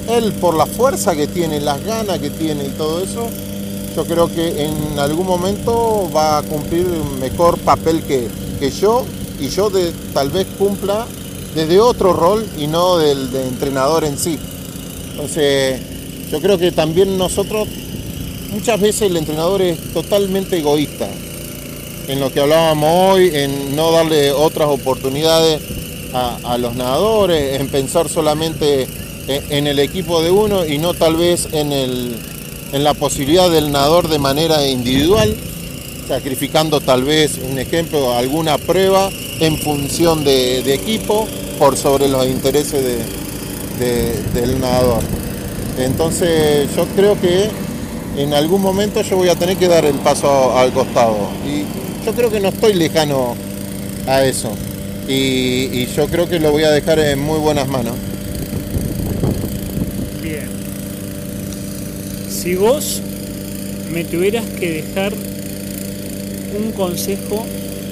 él 0.09 0.33
por 0.41 0.55
la 0.57 0.67
fuerza 0.67 1.15
que 1.15 1.27
tiene, 1.27 1.61
las 1.61 1.85
ganas 1.85 2.19
que 2.19 2.31
tiene 2.31 2.65
y 2.65 2.71
todo 2.71 3.03
eso, 3.03 3.29
yo 3.95 4.05
creo 4.05 4.33
que 4.33 4.65
en 4.65 4.99
algún 4.99 5.27
momento 5.27 6.11
va 6.15 6.39
a 6.39 6.43
cumplir 6.43 6.87
un 6.87 7.19
mejor 7.19 7.59
papel 7.59 8.03
que, 8.03 8.29
que 8.59 8.71
yo 8.71 9.05
y 9.41 9.49
yo 9.49 9.71
de, 9.71 9.93
tal 10.15 10.31
vez 10.31 10.47
cumpla 10.59 11.07
desde 11.55 11.81
otro 11.81 12.13
rol 12.13 12.47
y 12.59 12.67
no 12.67 12.99
del 12.99 13.33
de 13.33 13.47
entrenador 13.47 14.05
en 14.05 14.17
sí. 14.17 14.39
Entonces, 15.13 15.81
yo 16.31 16.41
creo 16.41 16.59
que 16.59 16.71
también 16.71 17.19
nosotros, 17.19 17.67
muchas 18.53 18.81
veces 18.81 19.03
el 19.03 19.17
entrenador 19.17 19.63
es 19.63 19.93
totalmente 19.93 20.59
egoísta 20.59 21.09
en 22.07 22.21
lo 22.21 22.33
que 22.33 22.41
hablábamos 22.41 23.15
hoy, 23.15 23.31
en 23.35 23.75
no 23.75 23.91
darle 23.93 24.31
otras 24.33 24.69
oportunidades 24.69 25.61
a, 26.13 26.59
los 26.59 26.75
nadadores, 26.75 27.61
en 27.61 27.69
pensar 27.69 28.09
solamente 28.09 28.87
en, 29.29 29.67
el 29.67 29.79
equipo 29.79 30.23
de 30.23 30.31
uno 30.31 30.67
y 30.67 30.79
no 30.79 30.95
tal 30.95 31.17
vez 31.17 31.49
en, 31.53 31.73
el, 31.73 32.17
en 32.73 32.85
la 32.85 32.95
posibilidad 32.95 33.51
del 33.51 33.71
nadador 33.73 34.09
de 34.09 34.19
manera 34.19 34.67
individual, 34.67 35.35
sacrificando 36.09 36.81
tal 36.81 37.05
vez, 37.05 37.39
un 37.51 37.59
ejemplo, 37.59 38.15
alguna 38.15 38.59
prueba 38.59 39.11
en 39.41 39.59
función 39.59 40.25
de, 40.25 40.75
equipo 40.75 41.27
por 41.59 41.77
sobre 41.77 42.09
los 42.09 42.27
intereses 42.27 42.85
del 43.79 44.61
nadador. 44.61 45.03
Entonces 45.79 46.69
yo 46.77 46.85
creo 46.97 47.19
que 47.21 47.49
en 48.17 48.35
algún 48.35 48.61
momento 48.61 49.01
yo 49.03 49.17
voy 49.17 49.29
a 49.29 49.37
tener 49.37 49.57
que 49.57 49.69
dar 49.69 49.85
el 49.85 49.97
paso 49.97 50.57
al 50.57 50.73
costado. 50.73 51.17
Y 51.47 51.65
yo 52.05 52.13
creo 52.13 52.31
que 52.31 52.41
no 52.41 52.49
estoy 52.49 52.75
lejano 52.75 53.35
a 54.07 54.25
eso. 54.25 54.51
Y, 55.13 55.87
yo 55.87 56.07
creo 56.07 56.29
que 56.29 56.39
lo 56.39 56.53
voy 56.53 56.63
a 56.63 56.71
dejar 56.71 57.01
en 57.01 57.19
muy 57.19 57.41
buenas 57.41 57.67
manos. 57.67 57.97
Bien. 60.23 60.49
Si 62.29 62.55
vos 62.55 63.03
me 63.93 64.05
tuvieras 64.05 64.47
que 64.51 64.71
dejar 64.71 65.13
un 66.57 66.71
consejo, 66.71 67.45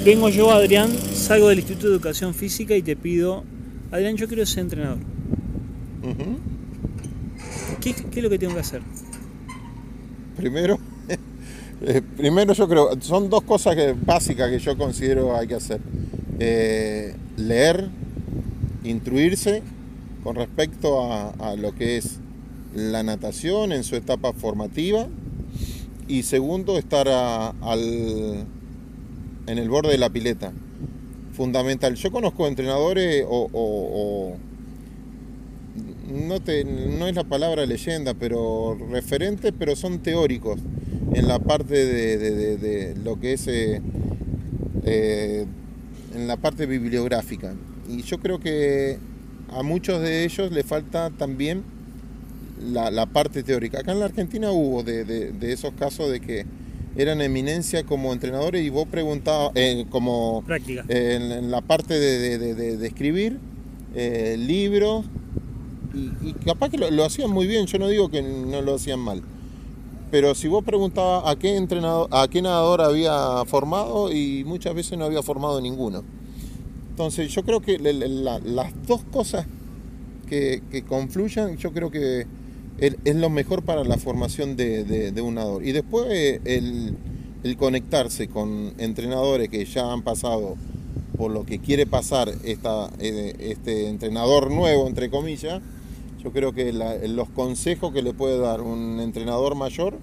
vengo 0.05 0.29
yo, 0.29 0.49
Adrián, 0.49 0.89
salgo 1.13 1.49
del 1.49 1.59
Instituto 1.59 1.87
de 1.87 1.95
Educación 1.95 2.33
Física 2.33 2.73
y 2.77 2.81
te 2.81 2.95
pido, 2.95 3.43
Adrián, 3.91 4.15
yo 4.15 4.29
quiero 4.29 4.45
ser 4.45 4.59
entrenador. 4.59 4.99
¿Qué, 7.81 7.89
es 7.89 8.23
lo 8.23 8.29
que 8.29 8.39
tengo 8.39 8.53
que 8.53 8.61
hacer? 8.61 8.81
Primero, 10.37 10.79
eh, 11.81 12.01
primero 12.15 12.53
yo 12.53 12.69
creo, 12.69 13.01
son 13.01 13.29
dos 13.29 13.43
cosas 13.43 13.75
básicas 14.05 14.49
que 14.49 14.59
yo 14.59 14.77
considero 14.77 15.35
hay 15.35 15.47
que 15.47 15.55
hacer. 15.55 15.81
Eh, 16.39 17.15
leer, 17.37 17.89
instruirse 18.83 19.61
con 20.23 20.35
respecto 20.35 21.11
a, 21.11 21.55
lo 21.55 21.73
que 21.73 21.97
es 21.97 22.19
la 22.75 23.03
natación 23.03 23.71
en 23.71 23.83
su 23.83 23.95
etapa 23.95 24.33
formativa 24.33 25.07
y 26.07 26.23
segundo 26.23 26.77
estar 26.77 27.07
al, 27.07 28.45
en 29.47 29.57
el 29.57 29.69
borde 29.69 29.91
de 29.91 29.97
la 29.97 30.09
pileta. 30.09 30.51
Fundamental. 31.33 31.95
Yo 31.95 32.11
conozco 32.11 32.47
entrenadores 32.47 33.25
o 33.27 34.35
no, 36.09 37.07
es 37.07 37.15
la 37.15 37.23
palabra 37.23 37.65
leyenda, 37.65 38.13
pero 38.13 38.77
referentes, 38.89 39.53
pero 39.57 39.75
son 39.75 39.99
teóricos 39.99 40.59
en 41.13 41.27
la 41.27 41.39
parte 41.39 41.85
de, 41.85 42.95
lo 43.03 43.19
que 43.19 43.33
es 43.33 43.47
eh, 43.47 43.81
eh, 44.83 45.45
en 46.13 46.27
la 46.27 46.37
parte 46.37 46.65
bibliográfica. 46.65 47.53
Y 47.87 48.03
yo 48.03 48.19
creo 48.19 48.39
que 48.39 48.99
a 49.49 49.63
muchos 49.63 50.01
de 50.01 50.25
ellos 50.25 50.51
le 50.51 50.63
falta 50.63 51.09
también 51.09 51.63
la, 52.61 53.05
parte 53.05 53.43
teórica. 53.43 53.79
Acá 53.79 53.91
en 53.91 53.99
la 53.99 54.05
Argentina 54.05 54.51
hubo 54.51 54.83
de, 54.83 55.33
esos 55.41 55.73
casos 55.73 56.11
de 56.11 56.19
que 56.19 56.45
eran 56.95 57.21
eminencia 57.21 57.83
como 57.83 58.11
entrenadores 58.11 58.65
y 58.65 58.69
vos 58.69 58.87
preguntabas, 58.87 59.51
eh, 59.55 59.85
como 59.89 60.43
Práctica. 60.45 60.83
en, 60.89 61.49
la 61.51 61.61
parte 61.61 61.97
de, 61.99 62.85
escribir 62.85 63.39
libros 63.95 65.05
y, 65.93 66.33
capaz 66.45 66.69
que 66.69 66.77
lo, 66.77 67.05
hacían 67.05 67.31
muy 67.31 67.47
bien, 67.47 67.65
yo 67.65 67.79
no 67.79 67.87
digo 67.87 68.09
que 68.09 68.21
no 68.21 68.61
lo 68.61 68.75
hacían 68.75 68.99
mal. 68.99 69.23
Pero 70.11 70.33
si 70.33 70.47
vos 70.47 70.63
preguntabas 70.63 71.23
a 71.25 71.37
qué 71.37 71.55
entrenador, 71.55 72.07
a 72.11 72.27
qué 72.27 72.41
nadador 72.41 72.81
había 72.81 73.43
formado, 73.45 74.11
y 74.11 74.43
muchas 74.43 74.73
veces 74.73 74.97
no 74.97 75.05
había 75.05 75.21
formado 75.21 75.61
ninguno. 75.61 76.03
Entonces 76.89 77.31
yo 77.31 77.43
creo 77.43 77.61
que 77.61 77.77
las 77.79 78.87
dos 78.87 79.03
cosas 79.11 79.45
que, 80.27 80.61
confluyan, 80.87 81.57
yo 81.57 81.71
creo 81.71 81.91
que 81.91 82.25
es 82.79 83.15
lo 83.15 83.29
mejor 83.29 83.63
para 83.63 83.83
la 83.83 83.97
formación 83.97 84.55
de, 84.55 85.13
un 85.23 85.35
nadador. 85.35 85.65
Y 85.65 85.71
después 85.71 86.07
eh, 86.09 86.41
el, 86.45 86.95
el, 87.43 87.57
conectarse 87.57 88.27
con 88.27 88.73
entrenadores 88.77 89.49
que 89.49 89.65
ya 89.65 89.91
han 89.91 90.01
pasado 90.01 90.55
por 91.17 91.31
lo 91.31 91.45
que 91.45 91.59
quiere 91.59 91.85
pasar 91.85 92.31
esta, 92.45 92.89
eh, 92.99 93.35
este 93.39 93.89
entrenador 93.89 94.49
nuevo, 94.51 94.87
entre 94.87 95.09
comillas, 95.09 95.61
yo 96.23 96.31
creo 96.31 96.53
que 96.53 96.73
los 96.73 97.29
consejos 97.29 97.93
que 97.93 98.01
le 98.01 98.13
puede 98.13 98.37
dar 98.39 98.61
un 98.61 98.99
entrenador 98.99 99.55
mayor 99.55 99.97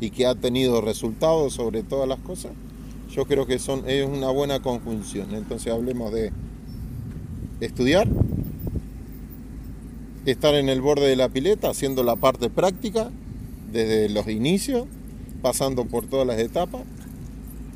y 0.00 0.10
que 0.10 0.26
ha 0.26 0.34
tenido 0.34 0.80
resultados 0.80 1.54
sobre 1.54 1.82
todas 1.82 2.08
las 2.08 2.20
cosas, 2.20 2.52
yo 3.10 3.24
creo 3.26 3.46
que 3.46 3.58
son, 3.58 3.82
es 3.88 4.06
una 4.06 4.30
buena 4.30 4.60
conjunción. 4.60 5.34
Entonces 5.34 5.72
hablemos 5.72 6.12
de 6.12 6.32
estudiar, 7.60 8.06
estar 10.24 10.54
en 10.54 10.68
el 10.68 10.80
borde 10.80 11.08
de 11.08 11.16
la 11.16 11.28
pileta 11.28 11.70
haciendo 11.70 12.04
la 12.04 12.16
parte 12.16 12.48
práctica 12.48 13.10
desde 13.72 14.08
los 14.08 14.28
inicios, 14.28 14.86
pasando 15.42 15.84
por 15.84 16.06
todas 16.06 16.26
las 16.26 16.38
etapas, 16.38 16.82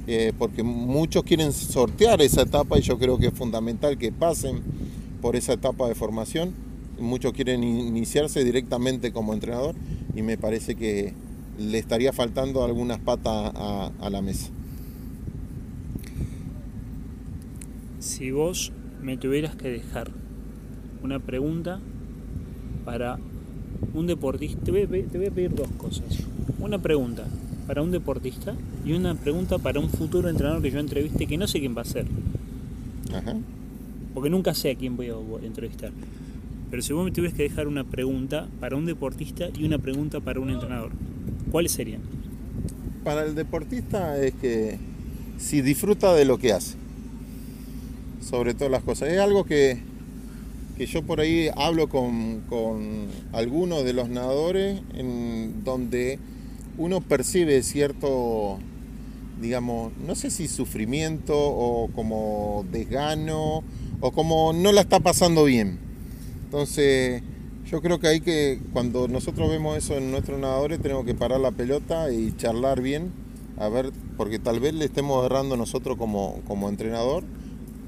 eh, 0.07 0.33
porque 0.39 0.63
muchos 0.63 1.25
quieren 1.25 1.53
sortear 1.53 2.23
esa 2.23 2.43
etapa 2.43 2.79
y 2.79 2.83
yo 2.83 2.99
creo 2.99 3.19
que 3.19 3.29
es 3.29 3.35
fundamental 3.35 3.99
que 3.99 4.13
pasen 4.13 4.63
por 5.21 5.35
esa 5.35 5.55
etapa 5.55 5.89
de 5.89 5.95
formación 5.95 6.70
muchos 7.01 7.33
quieren 7.33 7.65
iniciarse 7.65 8.45
directamente 8.45 9.13
como 9.13 9.33
entrenador 9.33 9.75
y 10.15 10.23
me 10.23 10.37
parece 10.37 10.75
que 10.75 11.15
le 11.59 11.79
estaría 11.79 12.13
faltando 12.13 12.65
algunas 12.65 12.99
patas 12.99 13.53
a, 13.55 14.11
la 14.11 14.23
mesa. 14.23 14.51
Si 17.99 18.31
vos 18.31 18.73
me 19.03 19.17
tuvieras 19.17 19.57
que 19.57 19.69
dejar 19.69 20.11
una 21.03 21.19
pregunta 21.19 21.81
para 22.85 23.19
un 23.95 24.07
deportista, 24.07 24.59
te 24.65 24.71
voy, 24.71 24.83
a, 24.83 25.31
pedir 25.31 25.55
dos 25.55 25.69
cosas. 25.77 26.25
Una 26.59 26.79
pregunta 26.79 27.25
para 27.67 27.83
un 27.83 27.91
deportista 27.91 28.55
y 28.85 28.93
una 28.93 29.15
pregunta 29.15 29.59
para 29.59 29.81
un 29.81 29.91
futuro 29.91 30.29
entrenador 30.29 30.63
que 30.63 30.71
yo 30.71 30.81
entreviste 30.81 31.27
que 31.27 31.37
no 31.37 31.47
sé 31.47 31.61
quién 31.61 31.77
va 31.77 31.83
a 31.83 31.87
ser. 31.87 32.07
Porque 34.15 34.31
nunca 34.31 34.55
sé 34.55 34.71
a 34.71 34.75
quién 34.75 34.97
voy 34.97 35.09
a 35.09 35.47
entrevistar. 35.47 35.93
Pero 36.71 36.83
si 36.83 36.93
vos 36.93 37.05
me 37.05 37.11
tuvieras 37.11 37.37
que 37.37 37.43
dejar 37.43 37.67
una 37.67 37.85
pregunta 37.85 38.49
para 38.61 38.77
un 38.77 38.87
deportista 38.87 39.49
y 39.59 39.65
una 39.65 39.79
pregunta 39.79 40.21
para 40.21 40.39
un 40.39 40.51
entrenador, 40.51 40.93
¿cuáles 41.51 41.73
serían? 41.73 42.01
Para 43.03 43.25
el 43.25 43.35
deportista 43.35 44.23
es 44.23 44.35
que 44.35 44.79
si 45.39 45.63
disfruta 45.63 46.15
de 46.15 46.25
lo 46.25 46.39
que 46.39 46.53
hace, 46.53 46.77
sobre 48.21 48.55
todas 48.55 48.71
las 48.71 48.83
cosas. 48.83 49.09
Es 49.09 49.19
algo 49.19 49.45
que, 49.45 49.79
que 50.77 50.87
yo 50.87 51.03
por 51.03 51.21
ahí 51.21 51.49
hablo 51.57 51.89
con, 51.89 52.43
con 52.49 53.09
algunos 53.33 53.85
de 53.85 53.93
los 53.93 54.09
nadadores 54.09 54.81
en 54.95 55.65
donde 55.65 56.19
uno 56.79 57.01
percibe 57.01 57.63
cierto, 57.63 58.59
digamos, 59.41 59.93
no 60.07 60.15
sé 60.15 60.31
si 60.31 60.47
sufrimiento 60.47 61.35
o 61.37 61.89
como 61.89 62.65
desgano 62.71 63.65
o 64.01 64.13
como 64.13 64.53
no 64.53 64.73
la 64.73 64.83
está 64.83 65.01
pasando 65.01 65.45
bien 65.45 65.90
entonces, 66.51 67.23
yo 67.71 67.81
creo 67.81 68.01
que 68.01 68.09
hay 68.09 68.21
que, 68.21 68.59
cuando 68.73 69.07
nosotros 69.07 69.49
vemos 69.49 69.79
eso 69.79 69.97
en 69.97 70.11
nuestros 70.11 70.41
nadadores, 70.41 70.83
tenemos 70.83 71.05
que 71.05 71.15
parar 71.15 71.39
la 71.39 71.53
pelota 71.53 72.13
y 72.13 72.37
charlar 72.37 72.83
bien, 72.83 73.13
a 73.57 73.69
ver, 73.69 73.93
porque 74.17 74.41
tal 74.41 74.59
vez 74.59 74.75
le 74.75 74.87
estemos 74.87 75.25
errando 75.25 75.57
nosotros 75.57 75.97
como, 75.97 76.41
como 76.49 76.69
entrenador, 76.69 77.23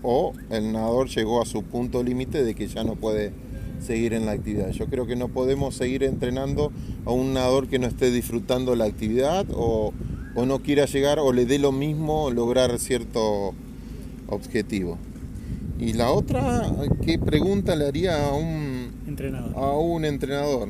o 0.04 0.32
el 0.50 0.70
nadador 0.70 1.08
llegó 1.08 1.42
a 1.42 1.44
su 1.44 1.64
punto 1.64 2.04
límite 2.04 2.44
de 2.44 2.54
que 2.54 2.68
ya 2.68 2.84
no 2.84 2.94
puede 2.94 3.32
seguir 3.84 4.14
en 4.14 4.26
la 4.26 4.32
actividad. 4.32 4.70
Yo 4.70 4.86
creo 4.86 5.06
que 5.06 5.16
no 5.16 5.26
podemos 5.26 5.74
seguir 5.74 6.04
entrenando 6.04 6.70
a 7.04 7.10
un 7.10 7.34
nadador 7.34 7.66
que 7.66 7.80
no 7.80 7.88
esté 7.88 8.12
disfrutando 8.12 8.76
la 8.76 8.84
actividad 8.84 9.44
o, 9.52 9.92
o 10.36 10.46
no 10.46 10.60
quiera 10.60 10.84
llegar 10.84 11.18
o 11.18 11.32
le 11.32 11.46
dé 11.46 11.58
lo 11.58 11.72
mismo 11.72 12.30
lograr 12.30 12.78
cierto 12.78 13.54
objetivo. 14.28 14.98
Y 15.83 15.95
la 15.95 16.12
otra, 16.12 16.70
¿qué 17.05 17.18
pregunta 17.18 17.74
le 17.74 17.89
haría 17.89 18.28
a 18.28 18.35
un 18.35 18.93
entrenador? 19.05 19.53
A 19.57 19.72
un 19.72 20.05
entrenador. 20.05 20.68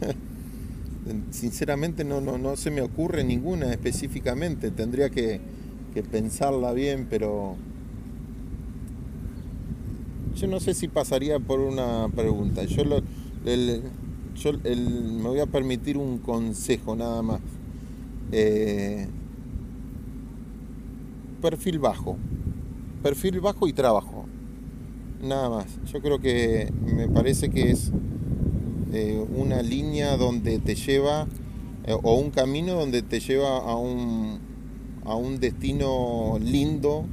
Sinceramente 1.30 2.02
no, 2.02 2.20
no, 2.20 2.36
no 2.36 2.56
se 2.56 2.72
me 2.72 2.80
ocurre 2.80 3.22
ninguna 3.22 3.70
específicamente, 3.70 4.72
tendría 4.72 5.08
que, 5.08 5.40
pensarla 6.10 6.72
bien, 6.72 7.06
pero 7.08 7.54
yo 10.34 10.48
no 10.48 10.58
sé 10.58 10.74
si 10.74 10.88
pasaría 10.88 11.38
por 11.38 11.60
una 11.60 12.08
pregunta. 12.08 12.64
Yo, 12.64 12.84
lo, 12.84 13.02
yo 14.34 14.52
me 14.64 15.28
voy 15.28 15.38
a 15.38 15.46
permitir 15.46 15.96
un 15.96 16.18
consejo 16.18 16.96
nada 16.96 17.22
más. 17.22 17.40
Eh, 18.32 19.06
perfil 21.40 21.78
bajo 21.78 22.16
perfil 23.02 23.40
bajo 23.40 23.66
y 23.66 23.72
trabajo. 23.72 24.26
Nada 25.22 25.48
más. 25.50 25.66
Yo 25.92 26.00
creo 26.00 26.20
que 26.20 26.72
me 26.84 27.08
parece 27.08 27.50
que 27.50 27.70
es 27.70 27.92
eh, 28.92 29.24
una 29.34 29.62
línea 29.62 30.16
donde 30.16 30.58
te 30.58 30.74
lleva, 30.74 31.26
eh, 31.84 31.96
o 32.02 32.14
un 32.14 32.30
camino 32.30 32.74
donde 32.74 33.02
te 33.02 33.20
lleva 33.20 33.58
a 33.58 33.76
un, 33.76 34.38
a 35.04 35.14
un 35.14 35.40
destino 35.40 36.38
lindo 36.40 37.06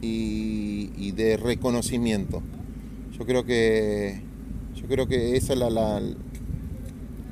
y, 0.00 1.12
de 1.12 1.36
reconocimiento. 1.36 2.42
Yo 3.16 3.24
creo 3.24 3.44
que, 3.44 4.20
yo 4.74 4.86
creo 4.88 5.06
que 5.06 5.36
esa 5.36 5.52
es 5.52 5.58
la, 5.60 5.70
la, 5.70 6.02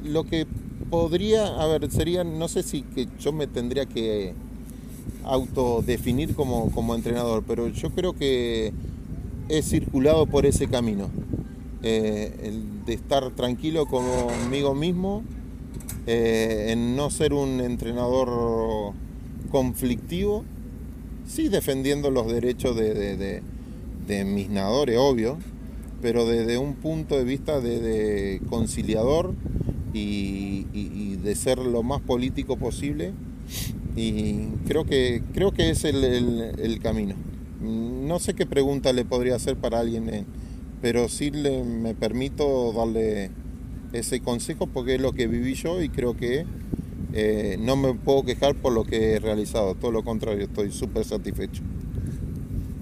lo 0.04 0.24
que 0.24 0.46
podría, 0.88 1.46
a 1.46 1.66
ver, 1.66 1.90
sería, 1.90 2.22
no 2.22 2.46
sé 2.48 2.62
si 2.62 2.82
que 2.82 3.08
yo 3.18 3.32
me 3.32 3.46
tendría 3.46 3.86
que 3.86 4.34
autodefinir 5.24 6.34
como, 6.34 6.70
como 6.70 6.94
entrenador, 6.94 7.44
pero 7.46 7.68
yo 7.68 7.90
creo 7.90 8.14
que 8.14 8.72
he 9.48 9.62
circulado 9.62 10.26
por 10.26 10.46
ese 10.46 10.68
camino. 10.68 11.08
Eh, 11.82 12.32
el 12.44 12.84
de 12.84 12.94
estar 12.94 13.30
tranquilo 13.30 13.86
conmigo 13.86 14.74
mismo, 14.74 15.24
eh, 16.06 16.68
en 16.70 16.96
no 16.96 17.10
ser 17.10 17.32
un 17.32 17.60
entrenador 17.60 18.92
conflictivo, 19.50 20.44
sí 21.26 21.48
defendiendo 21.48 22.10
los 22.10 22.32
derechos 22.32 22.76
de, 22.76 23.42
mis 24.24 24.50
nadadores, 24.50 24.96
obvio, 24.98 25.38
pero 26.00 26.26
desde 26.26 26.58
un 26.58 26.74
punto 26.74 27.16
de 27.16 27.24
vista 27.24 27.60
de, 27.60 28.40
conciliador 28.48 29.34
y, 29.92 31.16
de 31.16 31.34
ser 31.36 31.58
lo 31.58 31.82
más 31.82 32.00
político 32.00 32.56
posible. 32.56 33.12
Y 33.94 34.46
creo 34.66 34.84
que, 34.84 35.22
creo 35.34 35.52
que 35.52 35.70
es 35.70 35.84
el 35.84 36.80
camino. 36.82 37.14
No 37.62 38.18
sé 38.18 38.34
qué 38.34 38.44
pregunta 38.44 38.92
le 38.92 39.04
podría 39.04 39.36
hacer 39.36 39.56
para 39.56 39.78
alguien, 39.78 40.08
eh, 40.08 40.24
pero 40.80 41.08
sí 41.08 41.30
le, 41.30 41.62
me 41.62 41.94
permito 41.94 42.72
darle 42.72 43.30
ese 43.92 44.20
consejo 44.20 44.66
porque 44.66 44.96
es 44.96 45.00
lo 45.00 45.12
que 45.12 45.28
viví 45.28 45.54
yo 45.54 45.80
y 45.80 45.88
creo 45.88 46.16
que 46.16 46.44
eh, 47.12 47.56
no 47.60 47.76
me 47.76 47.94
puedo 47.94 48.24
quejar 48.24 48.56
por 48.56 48.72
lo 48.72 48.84
que 48.84 49.12
he 49.12 49.20
realizado, 49.20 49.76
todo 49.76 49.92
lo 49.92 50.02
contrario, 50.02 50.44
estoy 50.44 50.72
súper 50.72 51.04
satisfecho. 51.04 51.62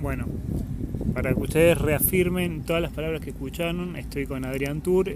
Bueno, 0.00 0.26
para 1.12 1.34
que 1.34 1.40
ustedes 1.40 1.76
reafirmen 1.76 2.62
todas 2.62 2.80
las 2.80 2.92
palabras 2.92 3.20
que 3.20 3.30
escucharon, 3.30 3.96
estoy 3.96 4.24
con 4.24 4.46
Adrián 4.46 4.80
Tour, 4.80 5.14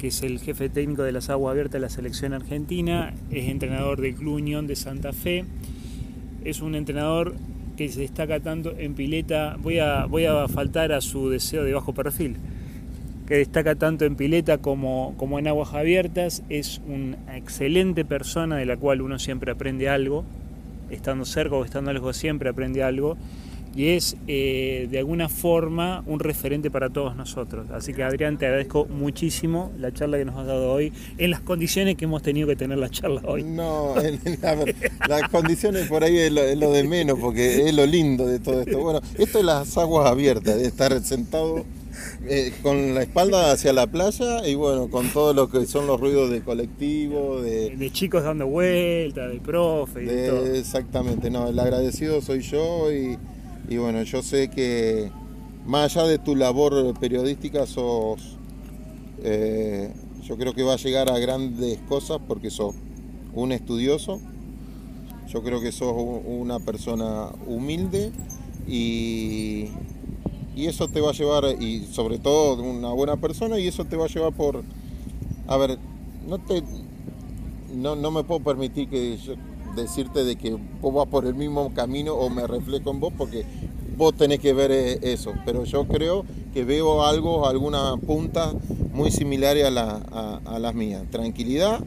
que 0.00 0.08
es 0.08 0.22
el 0.22 0.38
jefe 0.38 0.70
técnico 0.70 1.02
de 1.02 1.12
las 1.12 1.28
aguas 1.28 1.52
abiertas 1.52 1.74
de 1.74 1.80
la 1.80 1.90
selección 1.90 2.32
argentina, 2.32 3.12
es 3.30 3.50
entrenador 3.50 4.00
del 4.00 4.14
Club 4.14 4.36
Unión 4.36 4.66
de 4.66 4.74
Santa 4.74 5.12
Fe, 5.12 5.44
es 6.42 6.62
un 6.62 6.74
entrenador 6.74 7.34
que 7.76 7.86
se 7.90 8.00
destaca 8.00 8.40
tanto 8.40 8.74
en 8.78 8.94
pileta, 8.94 9.56
voy 9.60 9.78
a, 9.78 10.06
voy 10.06 10.24
a 10.24 10.48
faltar 10.48 10.92
a 10.92 11.02
su 11.02 11.28
deseo 11.28 11.64
de 11.64 11.74
bajo 11.74 11.92
perfil, 11.92 12.36
que 13.28 13.34
destaca 13.34 13.74
tanto 13.74 14.06
en 14.06 14.16
pileta 14.16 14.56
como, 14.58 15.14
como 15.18 15.38
en 15.38 15.46
aguas 15.48 15.74
abiertas, 15.74 16.42
es 16.48 16.80
una 16.86 17.36
excelente 17.36 18.06
persona 18.06 18.56
de 18.56 18.64
la 18.64 18.78
cual 18.78 19.02
uno 19.02 19.18
siempre 19.18 19.52
aprende 19.52 19.90
algo, 19.90 20.24
estando 20.90 21.26
cerca 21.26 21.56
o 21.56 21.64
estando 21.64 21.92
lejos 21.92 22.16
siempre 22.16 22.48
aprende 22.48 22.82
algo, 22.82 23.18
y 23.74 23.90
es 23.90 24.16
eh, 24.26 24.88
de 24.90 24.98
alguna 24.98 25.28
forma 25.28 26.02
un 26.06 26.18
referente 26.18 26.70
para 26.70 26.90
todos 26.90 27.14
nosotros. 27.16 27.70
Así 27.70 27.92
que 27.94 28.02
Adrián, 28.02 28.38
te 28.38 28.46
agradezco 28.46 28.86
muchísimo 28.86 29.72
la 29.78 29.92
charla 29.92 30.18
que 30.18 30.24
nos 30.24 30.36
has 30.36 30.46
dado 30.46 30.72
hoy, 30.72 30.92
en 31.18 31.30
las 31.30 31.40
condiciones 31.40 31.96
que 31.96 32.04
hemos 32.04 32.22
tenido 32.22 32.48
que 32.48 32.56
tener 32.56 32.78
la 32.78 32.88
charla 32.88 33.22
hoy. 33.24 33.44
No, 33.44 33.94
las 35.08 35.28
condiciones 35.30 35.88
por 35.88 36.02
ahí 36.04 36.16
es 36.18 36.32
lo, 36.32 36.72
de 36.72 36.84
menos, 36.84 37.18
porque 37.18 37.68
es 37.68 37.74
lo 37.74 37.86
lindo 37.86 38.26
de 38.26 38.40
todo 38.40 38.60
esto. 38.62 38.78
Bueno, 38.78 39.00
esto 39.18 39.38
es 39.38 39.44
las 39.44 39.76
aguas 39.78 40.10
abiertas, 40.10 40.56
de 40.56 40.66
estar 40.66 40.98
sentado 41.02 41.64
eh, 42.26 42.52
con 42.62 42.94
la 42.94 43.02
espalda 43.02 43.52
hacia 43.52 43.72
la 43.72 43.86
playa 43.86 44.46
y 44.46 44.54
bueno, 44.54 44.88
con 44.90 45.08
todo 45.10 45.32
lo 45.32 45.48
que 45.48 45.66
son 45.66 45.86
los 45.86 46.00
ruidos 46.00 46.30
de 46.30 46.40
colectivo, 46.40 47.40
de, 47.40 47.76
de 47.76 47.90
chicos 47.90 48.24
dando 48.24 48.46
vueltas, 48.46 49.32
de 49.32 49.40
profe. 49.40 50.04
y 50.04 50.28
todo. 50.28 50.54
Exactamente, 50.54 51.30
no, 51.30 51.48
el 51.48 51.58
agradecido 51.58 52.20
soy 52.20 52.40
yo 52.40 52.92
y 52.92 53.16
y 53.68 53.76
bueno, 53.76 54.02
yo 54.02 54.22
sé 54.22 54.48
que 54.48 55.10
más 55.66 55.96
allá 55.96 56.06
de 56.06 56.18
tu 56.18 56.34
labor 56.34 56.98
periodística, 56.98 57.66
sos, 57.66 58.36
eh, 59.22 59.92
yo 60.24 60.36
creo 60.36 60.54
que 60.54 60.62
va 60.62 60.74
a 60.74 60.76
llegar 60.76 61.10
a 61.10 61.18
grandes 61.18 61.78
cosas 61.88 62.18
porque 62.26 62.50
sos 62.50 62.74
un 63.34 63.52
estudioso, 63.52 64.20
yo 65.28 65.42
creo 65.42 65.60
que 65.60 65.70
sos 65.70 65.94
una 66.26 66.58
persona 66.58 67.28
humilde 67.46 68.10
y, 68.66 69.68
y 70.56 70.66
eso 70.66 70.88
te 70.88 71.00
va 71.00 71.10
a 71.10 71.12
llevar, 71.12 71.44
y 71.60 71.86
sobre 71.92 72.18
todo 72.18 72.60
una 72.62 72.90
buena 72.90 73.16
persona, 73.16 73.58
y 73.58 73.68
eso 73.68 73.84
te 73.84 73.96
va 73.96 74.06
a 74.06 74.08
llevar 74.08 74.32
por, 74.32 74.62
a 75.46 75.56
ver, 75.56 75.78
no 76.28 76.38
te, 76.38 76.62
no, 77.74 77.94
no 77.96 78.10
me 78.10 78.24
puedo 78.24 78.40
permitir 78.40 78.88
que 78.88 79.18
decirte 79.80 80.24
de 80.24 80.36
que 80.36 80.56
vos 80.80 80.94
vas 80.94 81.06
por 81.06 81.26
el 81.26 81.34
mismo 81.34 81.72
camino 81.74 82.14
o 82.14 82.30
me 82.30 82.46
reflejo 82.46 82.90
en 82.90 83.00
vos 83.00 83.12
porque 83.16 83.44
vos 83.96 84.14
tenés 84.14 84.40
que 84.40 84.54
ver 84.54 84.70
eh, 84.72 84.98
eso. 85.02 85.32
Pero 85.44 85.64
yo 85.64 85.86
creo 85.86 86.24
que 86.54 86.64
veo 86.64 87.04
algo, 87.04 87.46
alguna 87.46 87.96
punta 87.98 88.52
muy 88.92 89.10
similar 89.10 89.56
a, 89.58 90.58
las 90.58 90.74
mías. 90.74 91.02
Tranquilidad 91.10 91.80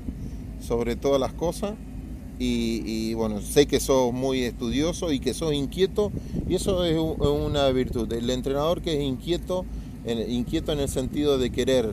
sobre 0.61 0.95
todas 0.95 1.19
las 1.19 1.33
cosas. 1.33 1.73
Y, 2.45 3.13
bueno, 3.13 3.39
sé 3.39 3.67
que 3.67 3.79
sos 3.79 4.11
muy 4.11 4.43
estudioso 4.43 5.13
y 5.13 5.21
que 5.21 5.33
sos 5.33 5.53
inquieto 5.53 6.11
y 6.49 6.55
eso 6.55 6.83
es 6.83 6.97
una 6.97 7.69
virtud. 7.69 8.11
El 8.11 8.29
entrenador 8.29 8.81
que 8.81 8.97
es 8.97 9.01
inquieto, 9.01 9.63
inquieto 10.27 10.73
en 10.73 10.81
el 10.81 10.89
sentido 10.89 11.37
de 11.37 11.51
querer 11.51 11.89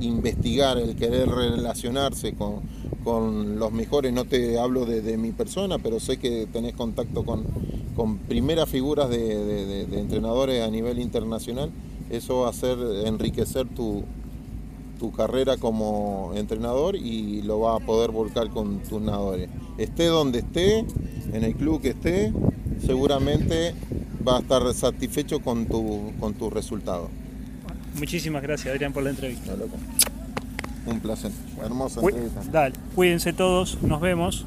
investigar, 0.00 0.78
el 0.78 0.96
querer 0.96 1.28
relacionarse 1.28 2.32
con, 2.32 2.60
con 3.04 3.58
los 3.58 3.72
mejores, 3.72 4.12
no 4.12 4.24
te 4.24 4.58
hablo 4.58 4.84
de, 4.86 5.16
mi 5.16 5.32
persona, 5.32 5.78
pero 5.78 6.00
sé 6.00 6.18
que 6.18 6.46
tenés 6.52 6.74
contacto 6.74 7.24
con, 7.24 7.44
con 7.96 8.18
primeras 8.18 8.68
figuras 8.68 9.08
de, 9.10 9.82
entrenadores 9.92 10.62
a 10.62 10.70
nivel 10.70 10.98
internacional, 10.98 11.70
eso 12.10 12.40
va 12.40 12.48
a 12.48 12.50
hacer 12.50 12.78
enriquecer 13.06 13.66
tu, 13.68 14.04
tu 14.98 15.12
carrera 15.12 15.56
como 15.56 16.32
entrenador 16.34 16.96
y 16.96 17.42
lo 17.42 17.60
va 17.60 17.76
a 17.76 17.80
poder 17.80 18.10
volcar 18.10 18.50
con 18.50 18.80
tus 18.80 19.00
nadadores. 19.00 19.48
Esté 19.78 20.06
donde 20.06 20.40
esté, 20.40 20.84
en 21.32 21.44
el 21.44 21.54
club 21.54 21.80
que 21.80 21.90
esté, 21.90 22.32
seguramente 22.84 23.74
va 24.26 24.38
a 24.38 24.40
estar 24.40 24.74
satisfecho 24.74 25.40
con 25.40 25.66
tu, 25.66 26.12
con 26.20 26.34
tu 26.34 26.50
resultado. 26.50 27.08
Muchísimas 27.94 28.42
gracias 28.42 28.72
Adrián 28.72 28.92
por 28.92 29.02
la 29.02 29.10
entrevista. 29.10 29.54
Un 30.86 31.00
placer. 31.00 31.30
Hermosa 31.62 32.00
entrevista. 32.00 32.40
Dale, 32.50 32.74
cuídense 32.94 33.32
todos, 33.32 33.80
nos 33.82 34.00
vemos. 34.00 34.46